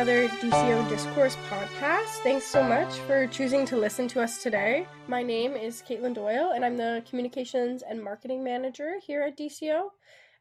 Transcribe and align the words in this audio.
Another 0.00 0.28
DCO 0.28 0.88
Discourse 0.88 1.36
podcast. 1.50 2.22
Thanks 2.22 2.46
so 2.46 2.62
much 2.62 2.90
for 3.00 3.26
choosing 3.26 3.66
to 3.66 3.76
listen 3.76 4.08
to 4.08 4.22
us 4.22 4.42
today. 4.42 4.86
My 5.08 5.22
name 5.22 5.56
is 5.56 5.82
Katelyn 5.86 6.14
Doyle, 6.14 6.52
and 6.54 6.64
I'm 6.64 6.78
the 6.78 7.04
Communications 7.06 7.82
and 7.82 8.02
Marketing 8.02 8.42
Manager 8.42 8.94
here 9.06 9.20
at 9.20 9.36
DCO. 9.36 9.90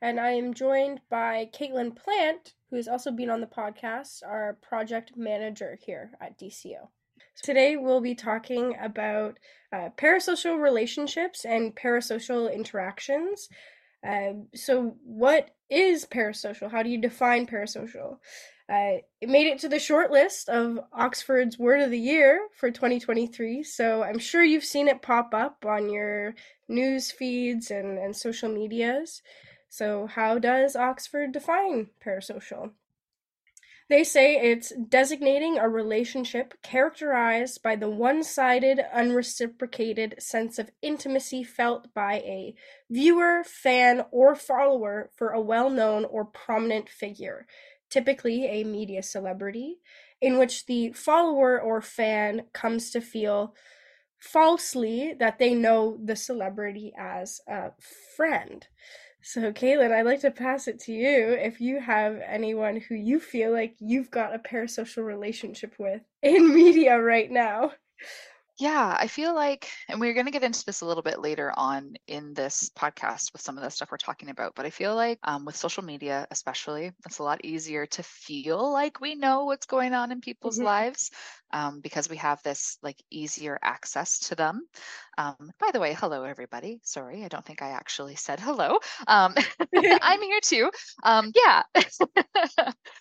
And 0.01 0.17
I 0.17 0.29
am 0.29 0.53
joined 0.53 1.01
by 1.09 1.49
Caitlin 1.51 1.93
Plant, 1.93 2.53
who 2.69 2.77
has 2.77 2.87
also 2.87 3.11
been 3.11 3.29
on 3.29 3.41
the 3.41 3.47
podcast, 3.47 4.23
our 4.25 4.57
project 4.61 5.17
manager 5.17 5.77
here 5.85 6.11
at 6.21 6.39
DCO. 6.39 6.87
Today, 7.43 7.75
we'll 7.75 7.99
be 7.99 8.15
talking 8.15 8.77
about 8.81 9.39
uh, 9.73 9.89
parasocial 9.97 10.57
relationships 10.57 11.43
and 11.43 11.75
parasocial 11.75 12.49
interactions. 12.49 13.49
Um, 14.07 14.47
so, 14.55 14.95
what 15.03 15.49
is 15.69 16.05
parasocial? 16.05 16.71
How 16.71 16.81
do 16.81 16.89
you 16.89 17.01
define 17.01 17.45
parasocial? 17.45 18.19
Uh, 18.69 19.01
it 19.19 19.29
made 19.29 19.47
it 19.47 19.57
to 19.57 19.67
the 19.67 19.79
short 19.79 20.11
list 20.11 20.47
of 20.47 20.79
Oxford's 20.93 21.57
Word 21.57 21.81
of 21.81 21.89
the 21.89 21.99
Year 21.99 22.49
for 22.55 22.69
2023, 22.69 23.63
so 23.63 24.03
I'm 24.03 24.19
sure 24.19 24.43
you've 24.43 24.63
seen 24.63 24.87
it 24.87 25.01
pop 25.01 25.33
up 25.33 25.65
on 25.65 25.89
your 25.89 26.35
news 26.67 27.09
feeds 27.09 27.71
and, 27.71 27.97
and 27.97 28.15
social 28.15 28.47
medias. 28.47 29.23
So, 29.69 30.05
how 30.05 30.37
does 30.37 30.75
Oxford 30.75 31.31
define 31.31 31.87
parasocial? 32.05 32.71
They 33.89 34.03
say 34.03 34.35
it's 34.35 34.71
designating 34.87 35.57
a 35.57 35.67
relationship 35.67 36.53
characterized 36.61 37.63
by 37.63 37.75
the 37.75 37.89
one 37.89 38.21
sided, 38.21 38.79
unreciprocated 38.93 40.21
sense 40.21 40.59
of 40.59 40.69
intimacy 40.83 41.43
felt 41.43 41.91
by 41.95 42.17
a 42.17 42.53
viewer, 42.87 43.43
fan, 43.43 44.05
or 44.11 44.35
follower 44.35 45.09
for 45.15 45.29
a 45.29 45.41
well 45.41 45.71
known 45.71 46.05
or 46.05 46.23
prominent 46.23 46.87
figure, 46.87 47.47
typically 47.89 48.45
a 48.45 48.63
media 48.63 49.03
celebrity, 49.03 49.77
in 50.21 50.37
which 50.37 50.65
the 50.65 50.91
follower 50.93 51.59
or 51.59 51.81
fan 51.81 52.43
comes 52.53 52.91
to 52.91 53.01
feel 53.01 53.55
falsely 54.19 55.13
that 55.19 55.39
they 55.39 55.53
know 55.53 55.97
the 56.03 56.15
celebrity 56.15 56.93
as 56.97 57.41
a 57.47 57.71
friend. 58.15 58.67
So, 59.21 59.51
Katelyn, 59.51 59.91
I'd 59.91 60.05
like 60.05 60.21
to 60.21 60.31
pass 60.31 60.67
it 60.67 60.79
to 60.81 60.93
you 60.93 61.33
if 61.33 61.59
you 61.59 61.79
have 61.79 62.21
anyone 62.25 62.77
who 62.79 62.95
you 62.95 63.19
feel 63.19 63.51
like 63.51 63.75
you've 63.79 64.09
got 64.09 64.33
a 64.33 64.39
parasocial 64.39 65.05
relationship 65.05 65.75
with 65.77 66.01
in 66.21 66.53
media 66.55 66.99
right 66.99 67.29
now. 67.29 67.71
Yeah, 68.59 68.95
I 68.99 69.07
feel 69.07 69.33
like, 69.33 69.69
and 69.87 70.01
we're 70.01 70.13
going 70.13 70.25
to 70.25 70.31
get 70.33 70.43
into 70.43 70.65
this 70.65 70.81
a 70.81 70.85
little 70.85 71.01
bit 71.03 71.19
later 71.21 71.53
on 71.55 71.93
in 72.07 72.33
this 72.33 72.69
podcast 72.69 73.31
with 73.31 73.41
some 73.41 73.57
of 73.57 73.63
the 73.63 73.69
stuff 73.69 73.89
we're 73.89 73.97
talking 73.97 74.29
about, 74.29 74.53
but 74.53 74.65
I 74.65 74.69
feel 74.69 74.95
like 74.95 75.17
um, 75.23 75.45
with 75.45 75.55
social 75.55 75.81
media, 75.83 76.27
especially, 76.29 76.91
it's 77.05 77.19
a 77.19 77.23
lot 77.23 77.45
easier 77.45 77.85
to 77.85 78.03
feel 78.03 78.71
like 78.71 78.99
we 78.99 79.15
know 79.15 79.45
what's 79.45 79.65
going 79.65 79.93
on 79.93 80.11
in 80.11 80.19
people's 80.19 80.59
Mhm. 80.59 80.65
lives 80.65 81.09
um, 81.53 81.79
because 81.79 82.09
we 82.09 82.17
have 82.17 82.43
this 82.43 82.77
like 82.83 83.01
easier 83.09 83.57
access 83.63 84.19
to 84.27 84.35
them. 84.35 84.67
Um, 85.17 85.51
by 85.59 85.71
the 85.71 85.79
way, 85.79 85.93
hello, 85.93 86.23
everybody. 86.23 86.79
Sorry, 86.83 87.23
I 87.23 87.27
don't 87.29 87.45
think 87.45 87.61
I 87.61 87.69
actually 87.69 88.15
said 88.15 88.39
hello. 88.39 88.79
Um, 89.07 89.35
I'm 90.01 90.21
here 90.21 90.39
too. 90.41 90.71
Um, 91.03 91.31
yeah. 91.35 91.63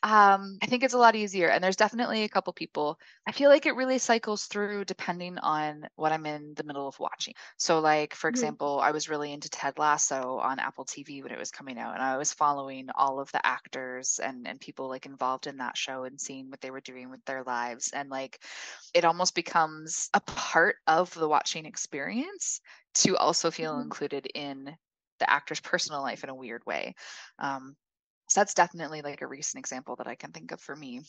um, 0.03 0.59
I 0.63 0.67
think 0.67 0.83
it's 0.83 0.95
a 0.95 0.99
lot 0.99 1.17
easier. 1.17 1.49
And 1.49 1.63
there's 1.63 1.77
definitely 1.77 2.25
a 2.25 2.29
couple 2.29 2.53
people 2.53 2.99
I 3.27 3.33
feel 3.33 3.51
like 3.51 3.67
it 3.67 3.75
really 3.77 3.99
cycles 3.99 4.45
through 4.47 4.85
depending 4.85 5.39
on 5.39 5.48
what 5.97 6.13
I'm 6.13 6.27
in 6.27 6.55
the 6.55 6.65
middle 6.65 6.89
of 6.89 6.99
watching. 6.99 7.35
So, 7.59 7.81
like, 7.81 8.15
for 8.15 8.29
Mhm. 8.29 8.59
example, 8.59 8.81
I 8.81 8.91
was 8.93 9.09
really 9.09 9.33
into 9.33 9.49
Ted 9.49 9.79
Lasso 9.79 10.39
on 10.39 10.59
Apple 10.59 10.85
TV 10.85 11.23
when 11.23 11.33
it 11.33 11.39
was 11.39 11.51
coming 11.51 11.79
out, 11.79 11.95
and 11.95 12.03
I 12.03 12.17
was 12.17 12.33
following 12.33 12.89
all 12.97 13.21
of 13.21 13.31
the 13.33 13.45
actors 13.47 14.19
and, 14.19 14.47
and 14.49 14.61
people 14.61 14.89
like 14.89 15.07
involved 15.07 15.47
in 15.47 15.57
that 15.59 15.77
show 15.77 16.05
and 16.05 16.21
seeing 16.21 16.51
what 16.51 16.61
they 16.61 16.71
were 16.71 16.81
doing 16.81 17.11
with 17.11 17.25
their 17.25 17.43
lives. 17.45 17.91
And 17.93 18.11
like, 18.11 18.45
it 18.95 19.05
almost 19.05 19.35
becomes 19.35 20.11
a 20.15 20.21
part 20.23 20.77
of 20.87 21.13
the 21.15 21.29
watching 21.29 21.67
experience 21.67 22.61
to 22.97 23.17
also 23.17 23.51
feel 23.51 23.79
Mhm. 23.79 23.79
included 23.81 24.27
in 24.35 24.77
the 25.21 25.31
actor's 25.31 25.61
personal 25.61 26.03
life 26.03 26.25
in 26.25 26.31
a 26.31 26.35
weird 26.35 26.65
way. 26.67 26.95
Um, 27.39 27.77
so, 28.31 28.41
that's 28.41 28.55
definitely 28.55 29.03
like 29.03 29.23
a 29.23 29.29
recent 29.29 29.61
example 29.61 29.97
that 29.97 30.07
I 30.09 30.15
can 30.17 30.33
think 30.33 30.53
of 30.53 30.61
for 30.61 30.77
me. 30.77 31.03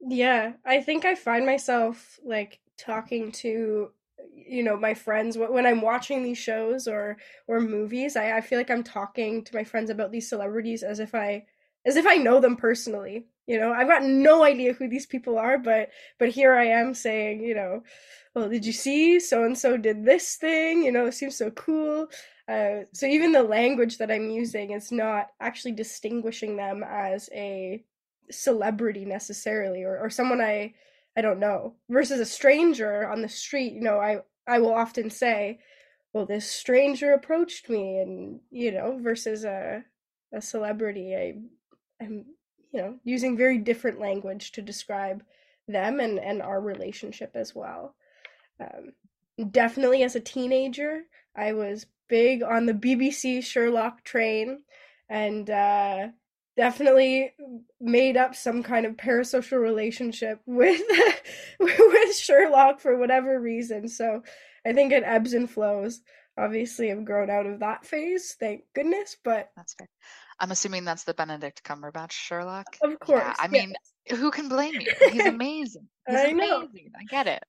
Yeah, 0.00 0.54
I 0.64 0.80
think 0.82 1.04
I 1.04 1.14
find 1.14 1.46
myself 1.46 2.18
like 2.24 2.60
talking 2.82 3.32
to 3.32 3.90
you 4.34 4.62
know 4.62 4.76
my 4.76 4.94
friends 4.94 5.36
when 5.38 5.66
I'm 5.66 5.80
watching 5.80 6.22
these 6.22 6.38
shows 6.38 6.86
or 6.86 7.16
or 7.46 7.60
movies. 7.60 8.16
I, 8.16 8.36
I 8.38 8.40
feel 8.40 8.58
like 8.58 8.70
I'm 8.70 8.84
talking 8.84 9.44
to 9.44 9.54
my 9.54 9.64
friends 9.64 9.90
about 9.90 10.12
these 10.12 10.28
celebrities 10.28 10.82
as 10.82 11.00
if 11.00 11.14
I 11.14 11.44
as 11.86 11.96
if 11.96 12.06
I 12.06 12.16
know 12.16 12.40
them 12.40 12.56
personally. 12.56 13.26
You 13.46 13.58
know, 13.58 13.72
I've 13.72 13.88
got 13.88 14.04
no 14.04 14.44
idea 14.44 14.72
who 14.72 14.88
these 14.88 15.06
people 15.06 15.38
are, 15.38 15.58
but 15.58 15.90
but 16.18 16.28
here 16.28 16.54
I 16.54 16.66
am 16.66 16.94
saying, 16.94 17.42
you 17.42 17.54
know, 17.54 17.82
well, 18.34 18.48
did 18.48 18.64
you 18.64 18.72
see 18.72 19.20
so 19.20 19.44
and 19.44 19.56
so 19.56 19.76
did 19.76 20.04
this 20.04 20.36
thing? 20.36 20.82
You 20.84 20.92
know, 20.92 21.06
it 21.06 21.14
seems 21.14 21.36
so 21.36 21.50
cool. 21.50 22.08
Uh, 22.48 22.84
so 22.92 23.06
even 23.06 23.32
the 23.32 23.42
language 23.42 23.98
that 23.98 24.10
I'm 24.10 24.30
using 24.30 24.72
is 24.72 24.92
not 24.92 25.28
actually 25.40 25.72
distinguishing 25.72 26.56
them 26.56 26.82
as 26.82 27.30
a 27.32 27.84
celebrity 28.30 29.04
necessarily 29.04 29.84
or, 29.84 29.98
or 29.98 30.10
someone 30.10 30.40
I 30.40 30.74
I 31.16 31.20
don't 31.20 31.40
know 31.40 31.74
versus 31.88 32.20
a 32.20 32.26
stranger 32.26 33.08
on 33.08 33.22
the 33.22 33.28
street, 33.28 33.74
you 33.74 33.80
know, 33.82 33.98
I 33.98 34.20
I 34.46 34.58
will 34.58 34.74
often 34.74 35.10
say, 35.10 35.60
well 36.12 36.26
this 36.26 36.50
stranger 36.50 37.12
approached 37.12 37.68
me 37.68 37.98
and 37.98 38.40
you 38.50 38.72
know, 38.72 38.98
versus 39.00 39.44
a 39.44 39.84
a 40.32 40.40
celebrity 40.40 41.14
I 41.16 41.34
am 42.04 42.24
you 42.72 42.80
know, 42.80 42.96
using 43.04 43.36
very 43.36 43.58
different 43.58 44.00
language 44.00 44.52
to 44.52 44.62
describe 44.62 45.22
them 45.68 46.00
and 46.00 46.18
and 46.18 46.42
our 46.42 46.60
relationship 46.60 47.32
as 47.34 47.54
well. 47.54 47.94
Um, 48.60 48.92
definitely 49.50 50.02
as 50.02 50.16
a 50.16 50.20
teenager, 50.20 51.02
I 51.36 51.52
was 51.52 51.86
big 52.08 52.42
on 52.42 52.66
the 52.66 52.74
BBC 52.74 53.42
Sherlock 53.42 54.04
train 54.04 54.62
and 55.08 55.48
uh 55.50 56.08
definitely 56.56 57.32
made 57.80 58.16
up 58.16 58.34
some 58.34 58.62
kind 58.62 58.86
of 58.86 58.96
parasocial 58.96 59.60
relationship 59.60 60.40
with 60.46 60.80
with 61.60 62.16
Sherlock 62.16 62.80
for 62.80 62.96
whatever 62.96 63.40
reason. 63.40 63.88
So 63.88 64.22
I 64.66 64.72
think 64.72 64.92
it 64.92 65.02
ebbs 65.04 65.34
and 65.34 65.50
flows. 65.50 66.00
Obviously, 66.38 66.90
I've 66.90 67.04
grown 67.04 67.28
out 67.28 67.44
of 67.46 67.60
that 67.60 67.84
phase, 67.84 68.34
thank 68.40 68.62
goodness. 68.74 69.16
But 69.22 69.50
That's 69.56 69.74
fair. 69.74 69.88
I'm 70.40 70.50
assuming 70.50 70.84
that's 70.84 71.04
the 71.04 71.12
Benedict 71.14 71.62
Cumberbatch 71.62 72.12
Sherlock. 72.12 72.66
of 72.82 72.98
course, 72.98 73.20
Yeah, 73.22 73.34
I 73.38 73.42
yes. 73.44 73.50
mean, 73.52 73.74
who 74.18 74.30
can 74.30 74.48
blame 74.48 74.74
you? 74.80 74.90
He's 75.12 75.26
amazing. 75.26 75.86
He's 76.08 76.18
I 76.18 76.32
know. 76.32 76.62
I 76.98 77.04
get 77.10 77.26
it. 77.28 77.44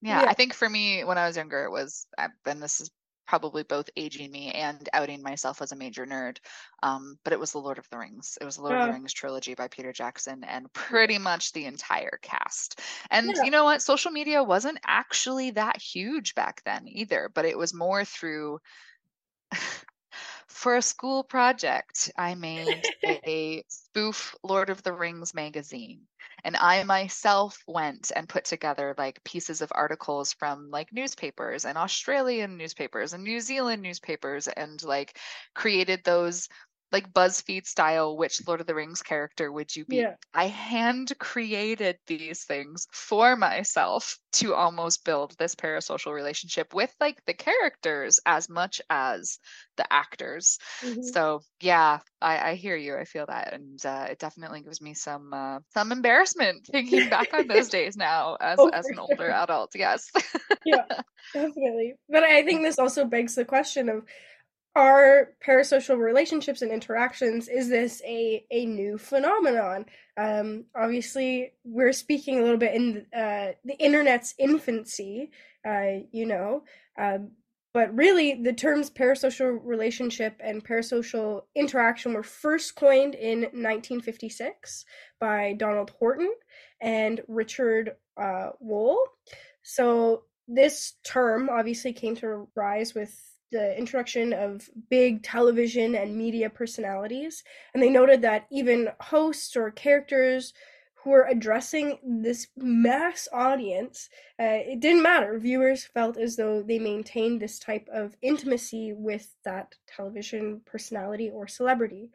Yeah, 0.00 0.22
Yeah. 0.22 0.28
I 0.30 0.32
think 0.32 0.54
for 0.54 0.68
me, 0.68 1.04
when 1.04 1.18
I 1.18 1.26
was 1.26 1.36
younger, 1.36 1.64
it 1.64 1.70
was, 1.70 2.06
and 2.18 2.62
this 2.62 2.80
is 2.80 2.90
probably 3.26 3.62
both 3.62 3.88
aging 3.96 4.30
me 4.30 4.52
and 4.52 4.88
outing 4.92 5.22
myself 5.22 5.62
as 5.62 5.72
a 5.72 5.76
major 5.76 6.06
nerd. 6.06 6.38
Um, 6.82 7.18
but 7.24 7.32
it 7.32 7.40
was 7.40 7.52
The 7.52 7.58
Lord 7.58 7.78
of 7.78 7.88
the 7.90 7.98
Rings. 7.98 8.38
It 8.40 8.44
was 8.44 8.56
the 8.56 8.62
Lord 8.62 8.76
of 8.76 8.82
Ah. 8.82 8.84
the 8.84 8.90
Rings 8.90 9.12
trilogy 9.12 9.54
by 9.54 9.68
Peter 9.68 9.92
Jackson 9.92 10.44
and 10.44 10.72
pretty 10.72 11.18
much 11.18 11.52
the 11.52 11.66
entire 11.66 12.18
cast. 12.22 12.80
And 13.10 13.36
Yeah. 13.36 13.42
you 13.42 13.50
know 13.50 13.64
what? 13.64 13.82
Social 13.82 14.10
media 14.10 14.42
wasn't 14.42 14.78
actually 14.86 15.50
that 15.52 15.80
huge 15.80 16.34
back 16.34 16.62
then 16.64 16.86
either, 16.88 17.30
but 17.34 17.44
it 17.44 17.58
was 17.58 17.74
more 17.74 18.04
through 18.04 18.60
for 20.48 20.76
a 20.76 20.82
school 20.82 21.24
project, 21.24 22.10
I 22.16 22.34
made 22.34 22.88
a 23.04 23.64
spoof 23.68 24.34
Lord 24.42 24.70
of 24.70 24.82
the 24.82 24.92
Rings 24.92 25.34
magazine. 25.34 26.06
And 26.44 26.56
I 26.56 26.82
myself 26.84 27.58
went 27.66 28.12
and 28.14 28.28
put 28.28 28.44
together 28.44 28.94
like 28.96 29.24
pieces 29.24 29.60
of 29.60 29.72
articles 29.74 30.32
from 30.32 30.70
like 30.70 30.92
newspapers 30.92 31.64
and 31.64 31.78
Australian 31.78 32.56
newspapers 32.56 33.12
and 33.12 33.24
New 33.24 33.40
Zealand 33.40 33.82
newspapers 33.82 34.48
and 34.48 34.82
like 34.82 35.18
created 35.54 36.04
those 36.04 36.48
like 36.92 37.12
BuzzFeed 37.12 37.66
style, 37.66 38.16
which 38.16 38.46
Lord 38.46 38.60
of 38.60 38.66
the 38.66 38.74
Rings 38.74 39.02
character 39.02 39.50
would 39.50 39.74
you 39.74 39.84
be? 39.84 39.96
Yeah. 39.96 40.16
I 40.32 40.46
hand 40.48 41.12
created 41.18 41.98
these 42.06 42.44
things 42.44 42.86
for 42.92 43.36
myself 43.36 44.18
to 44.34 44.54
almost 44.54 45.04
build 45.04 45.36
this 45.38 45.54
parasocial 45.54 46.12
relationship 46.12 46.74
with 46.74 46.92
like 47.00 47.24
the 47.24 47.34
characters 47.34 48.18
as 48.26 48.48
much 48.48 48.80
as 48.90 49.38
the 49.76 49.92
actors. 49.92 50.58
Mhm. 50.82 51.02
So 51.02 51.40
yeah, 51.60 52.00
I, 52.20 52.50
I 52.50 52.54
hear 52.54 52.76
you. 52.76 52.96
I 52.96 53.04
feel 53.04 53.26
that, 53.26 53.52
and 53.52 53.84
uh, 53.84 54.06
it 54.10 54.18
definitely 54.18 54.62
gives 54.62 54.80
me 54.80 54.94
some 54.94 55.32
uh, 55.32 55.60
some 55.72 55.92
embarrassment 55.92 56.66
thinking 56.72 57.08
back 57.08 57.32
on 57.34 57.46
those 57.46 57.68
days 57.70 57.96
now 57.96 58.36
as 58.40 58.58
Oh, 58.58 58.70
as 58.72 58.90
an 58.90 58.98
older 58.98 59.30
adult. 59.30 59.72
Yes. 59.74 60.10
yeah, 60.64 60.84
definitely. 61.34 61.94
But 62.08 62.24
I 62.24 62.42
think 62.44 62.62
this 62.62 62.78
also 62.78 63.04
begs 63.04 63.34
the 63.34 63.44
question 63.44 63.88
of 63.88 64.04
are 64.76 65.30
parasocial 65.46 65.98
relationships 65.98 66.62
and 66.62 66.72
interactions 66.72 67.48
is 67.48 67.68
this 67.68 68.02
a 68.04 68.44
a 68.50 68.66
new 68.66 68.98
phenomenon? 68.98 69.86
Um 70.16 70.64
obviously 70.74 71.52
we're 71.64 71.92
speaking 71.92 72.38
a 72.38 72.42
little 72.42 72.56
bit 72.56 72.74
in 72.74 73.06
uh 73.16 73.52
the 73.64 73.78
internet's 73.78 74.34
infancy 74.38 75.30
uh 75.66 76.00
you 76.12 76.26
know 76.26 76.64
um 76.98 77.30
but 77.72 77.92
really 77.94 78.34
the 78.34 78.52
terms 78.52 78.88
parasocial 78.88 79.58
relationship 79.64 80.36
and 80.40 80.64
parasocial 80.64 81.42
interaction 81.56 82.14
were 82.14 82.22
first 82.22 82.76
coined 82.76 83.14
in 83.14 83.42
1956 83.42 84.84
by 85.20 85.54
donald 85.54 85.90
horton 85.98 86.32
and 86.80 87.20
richard 87.28 87.92
uh 88.16 88.50
wohl. 88.60 88.98
So 89.62 90.24
this 90.46 90.94
term 91.04 91.48
obviously 91.48 91.92
came 91.92 92.16
to 92.16 92.48
rise 92.54 92.94
with 92.94 93.33
the 93.54 93.78
introduction 93.78 94.32
of 94.32 94.68
big 94.90 95.22
television 95.22 95.94
and 95.94 96.16
media 96.16 96.50
personalities, 96.50 97.44
and 97.72 97.80
they 97.80 97.88
noted 97.88 98.20
that 98.22 98.46
even 98.50 98.90
hosts 99.00 99.56
or 99.56 99.70
characters 99.70 100.52
who 100.96 101.10
were 101.10 101.28
addressing 101.30 101.98
this 102.02 102.48
mass 102.56 103.28
audience, 103.32 104.08
uh, 104.40 104.58
it 104.72 104.80
didn't 104.80 105.02
matter. 105.02 105.38
Viewers 105.38 105.84
felt 105.84 106.16
as 106.16 106.34
though 106.34 106.62
they 106.62 106.80
maintained 106.80 107.40
this 107.40 107.60
type 107.60 107.86
of 107.92 108.16
intimacy 108.22 108.92
with 108.92 109.32
that 109.44 109.74
television 109.86 110.62
personality 110.64 111.30
or 111.30 111.46
celebrity. 111.46 112.10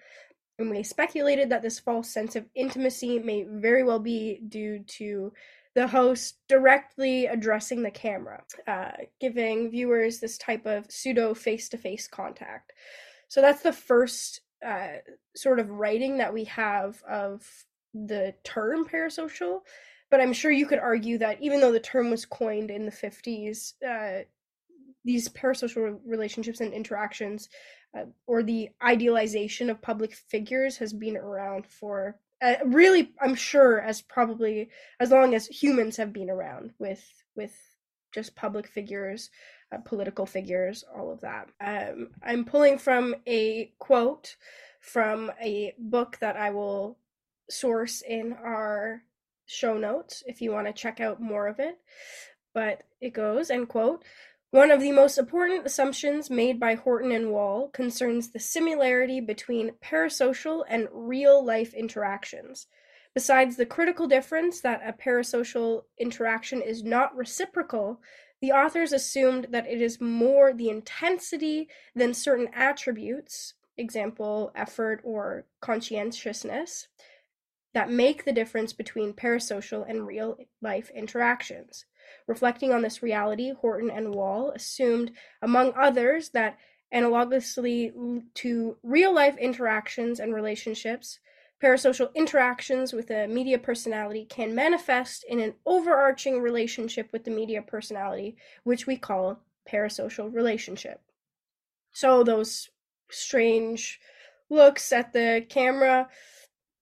And 0.58 0.76
they 0.76 0.84
speculated 0.84 1.50
that 1.50 1.62
this 1.62 1.80
false 1.80 2.10
sense 2.10 2.36
of 2.36 2.50
intimacy 2.54 3.20
may 3.20 3.46
very 3.48 3.84
well 3.84 4.00
be 4.00 4.42
due 4.50 4.80
to 4.98 5.32
the 5.76 5.88
host 5.88 6.38
directly 6.48 7.28
addressing 7.28 7.84
the 7.84 7.92
camera, 7.92 8.44
uh, 8.68 8.92
giving 9.20 9.70
viewers 9.70 10.20
this 10.20 10.38
type 10.38 10.66
of 10.66 10.92
pseudo 10.92 11.34
face 11.34 11.70
to 11.70 11.78
face 11.78 12.08
contact. 12.08 12.74
So 13.28 13.42
that's 13.42 13.62
the 13.62 13.74
first 13.74 14.42
uh, 14.66 14.98
sort 15.36 15.60
of 15.60 15.70
writing 15.70 16.18
that 16.18 16.34
we 16.34 16.46
have 16.46 17.02
of 17.04 17.48
the 17.94 18.34
term 18.44 18.86
parasocial. 18.86 19.62
But 20.10 20.22
I'm 20.22 20.34
sure 20.34 20.52
you 20.52 20.66
could 20.66 20.80
argue 20.80 21.20
that 21.20 21.42
even 21.42 21.62
though 21.62 21.72
the 21.72 21.80
term 21.80 22.10
was 22.10 22.26
coined 22.26 22.72
in 22.72 22.86
the 22.86 22.92
50s, 22.92 23.74
uh, 23.88 24.24
these 25.06 25.30
parasocial 25.30 26.00
relationships 26.04 26.62
and 26.62 26.74
interactions, 26.74 27.50
uh, 27.98 28.06
or 28.26 28.44
the 28.44 28.70
idealization 28.84 29.70
of 29.70 29.82
public 29.82 30.14
figures, 30.14 30.78
has 30.78 30.94
been 30.94 31.16
around 31.16 31.66
for 31.68 32.18
uh, 32.42 32.56
really 32.66 33.12
i'm 33.22 33.36
sure 33.36 33.82
as 33.82 34.02
probably 34.02 34.70
as 35.00 35.12
long 35.12 35.34
as 35.36 35.48
humans 35.48 35.98
have 35.98 36.14
been 36.14 36.30
around 36.30 36.72
with 36.80 37.04
with 37.36 37.56
just 38.14 38.36
public 38.36 38.68
figures 38.68 39.30
uh, 39.72 39.78
political 39.86 40.26
figures 40.26 40.84
all 40.98 41.12
of 41.12 41.22
that. 41.22 41.48
Um, 41.62 42.10
i'm 42.24 42.46
pulling 42.46 42.78
from 42.78 43.16
a 43.28 43.72
quote 43.80 44.36
from 44.80 45.32
a 45.42 45.74
book 45.78 46.18
that 46.22 46.38
i 46.38 46.50
will 46.50 46.98
source 47.50 48.02
in 48.02 48.34
our 48.34 49.04
show 49.50 49.78
notes 49.78 50.24
if 50.28 50.42
you 50.42 50.52
want 50.52 50.68
to 50.68 50.74
check 50.74 51.00
out 51.00 51.20
more 51.20 51.48
of 51.48 51.60
it. 51.60 51.78
But 52.54 52.84
it 53.02 53.14
goes 53.14 53.50
end 53.50 53.70
quote 53.70 54.04
one 54.52 54.72
of 54.72 54.82
the 54.82 54.92
most 54.92 55.18
important 55.20 55.66
assumptions 55.66 56.30
made 56.30 56.60
by 56.60 56.74
Horton 56.74 57.12
and 57.12 57.32
Wohl 57.32 57.70
concerns 57.70 58.30
the 58.30 58.40
similarity 58.40 59.22
between 59.22 59.74
parasocial 59.84 60.64
and 60.68 60.88
real 60.92 61.46
life 61.46 61.74
interactions. 61.76 62.66
Besides 63.14 63.58
the 63.58 63.66
critical 63.66 64.08
difference 64.08 64.62
that 64.62 64.82
a 64.84 64.94
parasocial 64.94 65.84
interaction 66.00 66.62
is 66.62 66.84
not 66.84 67.16
reciprocal, 67.16 68.02
the 68.42 68.52
authors 68.52 68.94
assumed 68.94 69.48
that 69.52 69.68
it 69.68 69.82
is 69.82 70.02
more 70.02 70.54
the 70.54 70.70
intensity 70.70 71.70
than 71.94 72.14
certain 72.14 72.50
attributes, 72.54 73.54
example, 73.78 74.52
effort 74.56 75.02
or 75.04 75.46
conscientiousness, 75.62 76.88
that 77.74 77.92
make 77.92 78.26
the 78.26 78.32
difference 78.34 78.74
between 78.74 79.14
parasocial 79.14 79.88
and 79.88 80.08
real 80.08 80.38
life 80.62 80.90
interactions. 80.96 81.86
Reflecting 82.30 82.72
on 82.72 82.84
this 82.84 83.02
reality, 83.02 83.54
Horton 83.60 83.90
and 83.90 84.14
Wohl 84.14 84.52
assumed, 84.52 85.14
among 85.42 85.74
others, 85.74 86.30
that 86.30 86.60
analogously 86.94 88.22
to 88.36 88.78
real 88.84 89.12
life 89.12 89.36
interactions 89.38 90.20
and 90.20 90.32
relationships, 90.32 91.18
parasocial 91.60 92.14
interactions 92.14 92.94
with 92.94 93.10
a 93.10 93.26
media 93.26 93.58
personality 93.58 94.26
can 94.30 94.54
manifest 94.54 95.26
in 95.28 95.40
an 95.40 95.56
overarching 95.66 96.40
relationship 96.40 97.10
with 97.12 97.24
the 97.24 97.32
media 97.32 97.64
personality, 97.64 98.38
which 98.64 98.86
we 98.86 98.96
call 98.96 99.40
parasocial 99.68 100.32
relationship. 100.32 101.02
So 101.94 102.24
those 102.24 102.70
strange 103.10 104.00
looks 104.52 104.92
at 104.92 105.14
the 105.14 105.44
camera, 105.50 106.10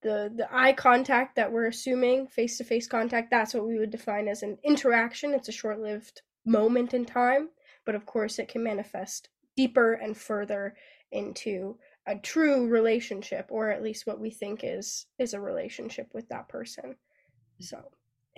the 0.02 0.32
the 0.36 0.48
eye 0.52 0.74
contact 0.74 1.36
that 1.36 1.52
we're 1.52 1.68
assuming 1.68 2.28
face 2.28 2.58
to 2.58 2.64
face 2.64 2.88
contact 2.88 3.32
that's 3.32 3.54
what 3.54 3.68
we 3.68 3.78
would 3.80 3.92
define 3.92 4.28
as 4.28 4.44
an 4.44 4.58
interaction. 4.64 5.34
It's 5.34 5.50
a 5.50 5.54
short 5.54 5.80
lived 5.80 6.22
moment 6.46 6.94
in 6.94 7.06
time 7.06 7.50
but 7.88 7.96
of 7.96 8.06
course 8.06 8.38
it 8.38 8.50
can 8.50 8.62
manifest 8.62 9.30
deeper 9.56 9.94
and 9.94 10.16
further 10.16 10.76
into 11.12 11.78
a 12.06 12.16
true 12.18 12.68
relationship 12.68 13.48
or 13.50 13.72
at 13.72 13.82
least 13.82 14.06
what 14.06 14.20
we 14.20 14.30
think 14.30 14.60
is 14.62 15.08
is 15.18 15.34
a 15.34 15.40
relationship 15.40 16.14
with 16.14 16.28
that 16.28 16.48
person. 16.50 16.84
Mm-hmm. 16.84 17.64
So 17.64 17.82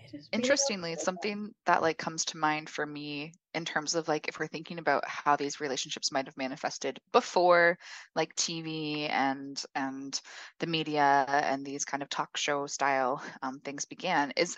it 0.03 0.17
is 0.17 0.29
Interestingly, 0.31 0.93
it's 0.93 1.03
something 1.03 1.53
that 1.65 1.81
like 1.81 1.97
comes 1.97 2.25
to 2.25 2.37
mind 2.37 2.69
for 2.69 2.85
me 2.85 3.33
in 3.55 3.65
terms 3.65 3.95
of 3.95 4.07
like 4.07 4.27
if 4.27 4.39
we're 4.39 4.47
thinking 4.47 4.77
about 4.77 5.07
how 5.07 5.35
these 5.35 5.59
relationships 5.59 6.11
might 6.11 6.27
have 6.27 6.37
manifested 6.37 6.99
before 7.11 7.77
like 8.15 8.35
TV 8.35 9.07
and 9.07 9.61
and 9.73 10.21
the 10.59 10.67
media 10.67 11.25
and 11.27 11.65
these 11.65 11.85
kind 11.85 12.03
of 12.03 12.09
talk 12.09 12.37
show 12.37 12.67
style 12.67 13.23
um, 13.41 13.59
things 13.61 13.85
began 13.85 14.31
is 14.37 14.55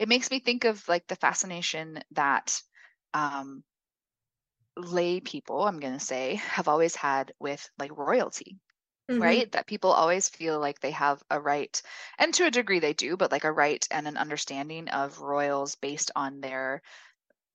it 0.00 0.08
makes 0.08 0.30
me 0.30 0.40
think 0.40 0.64
of 0.64 0.86
like 0.88 1.06
the 1.06 1.16
fascination 1.16 2.00
that 2.12 2.62
um, 3.12 3.62
lay 4.76 5.20
people 5.20 5.62
I'm 5.62 5.80
going 5.80 5.94
to 5.98 6.00
say 6.04 6.36
have 6.36 6.68
always 6.68 6.96
had 6.96 7.32
with 7.38 7.68
like 7.78 7.96
royalty 7.96 8.58
Mhm. 9.08 9.40
right? 9.40 9.50
That 9.52 9.66
people 9.66 9.92
always 9.92 10.28
feel 10.28 10.58
like 10.60 10.80
they 10.80 10.90
have 10.92 11.22
a 11.30 11.40
right, 11.40 11.80
and 12.18 12.32
to 12.34 12.46
a 12.46 12.50
degree 12.50 12.80
they 12.80 12.94
do, 12.94 13.16
but 13.16 13.32
like 13.32 13.44
a 13.44 13.52
right 13.52 13.86
and 13.90 14.08
an 14.08 14.16
understanding 14.16 14.88
of 14.88 15.20
royals 15.20 15.74
based 15.76 16.10
on 16.16 16.40
their 16.40 16.82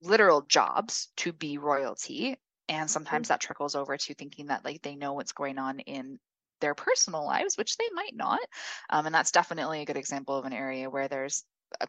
literal 0.01 0.41
jobs 0.43 1.07
to 1.17 1.33
be 1.33 1.57
royalty. 1.57 2.37
And 2.67 2.89
sometimes 2.89 3.29
that 3.29 3.41
trickles 3.41 3.75
over 3.75 3.97
to 3.97 4.13
thinking 4.13 4.47
that 4.47 4.63
like 4.65 4.81
they 4.81 4.95
know 4.95 5.13
what's 5.13 5.31
going 5.33 5.57
on 5.57 5.79
in 5.81 6.19
their 6.61 6.75
personal 6.75 7.25
lives, 7.25 7.57
which 7.57 7.77
they 7.77 7.89
might 7.93 8.15
not. 8.15 8.41
Um, 8.89 9.05
and 9.07 9.15
that's 9.15 9.31
definitely 9.31 9.81
a 9.81 9.85
good 9.85 9.97
example 9.97 10.35
of 10.37 10.45
an 10.45 10.53
area 10.53 10.89
where 10.89 11.07
there's 11.07 11.45
a, 11.81 11.87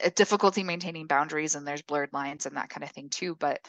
a 0.00 0.10
difficulty 0.10 0.62
maintaining 0.64 1.06
boundaries 1.06 1.54
and 1.54 1.66
there's 1.66 1.82
blurred 1.82 2.12
lines 2.12 2.46
and 2.46 2.56
that 2.56 2.70
kind 2.70 2.84
of 2.84 2.90
thing 2.90 3.08
too. 3.10 3.34
But 3.36 3.66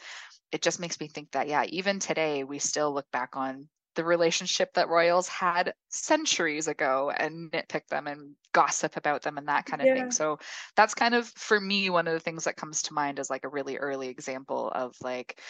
it 0.52 0.62
just 0.62 0.80
makes 0.80 1.00
me 1.00 1.08
think 1.08 1.32
that, 1.32 1.48
yeah, 1.48 1.64
even 1.68 2.00
today 2.00 2.44
we 2.44 2.58
still 2.60 2.92
look 2.94 3.10
back 3.12 3.36
on 3.36 3.68
the 3.94 4.04
relationship 4.04 4.72
that 4.74 4.88
royals 4.88 5.28
had 5.28 5.74
centuries 5.88 6.68
ago 6.68 7.10
and 7.10 7.50
nitpick 7.52 7.86
them 7.88 8.06
and 8.06 8.36
gossip 8.52 8.96
about 8.96 9.22
them 9.22 9.38
and 9.38 9.48
that 9.48 9.66
kind 9.66 9.82
of 9.82 9.90
Yeah. 9.90 9.92
thing. 9.92 10.10
So 10.10 10.38
that's 10.76 10.94
kind 10.94 11.14
of 11.14 11.28
for 11.28 11.60
me 11.60 11.90
one 11.90 12.06
of 12.06 12.14
the 12.14 12.20
things 12.20 12.44
that 12.44 12.56
comes 12.56 12.82
to 12.82 12.94
mind 12.94 13.18
as 13.20 13.30
like 13.30 13.44
a 13.44 13.48
really 13.48 13.78
early 13.78 14.08
example 14.08 14.70
of 14.74 14.94
like 15.02 15.40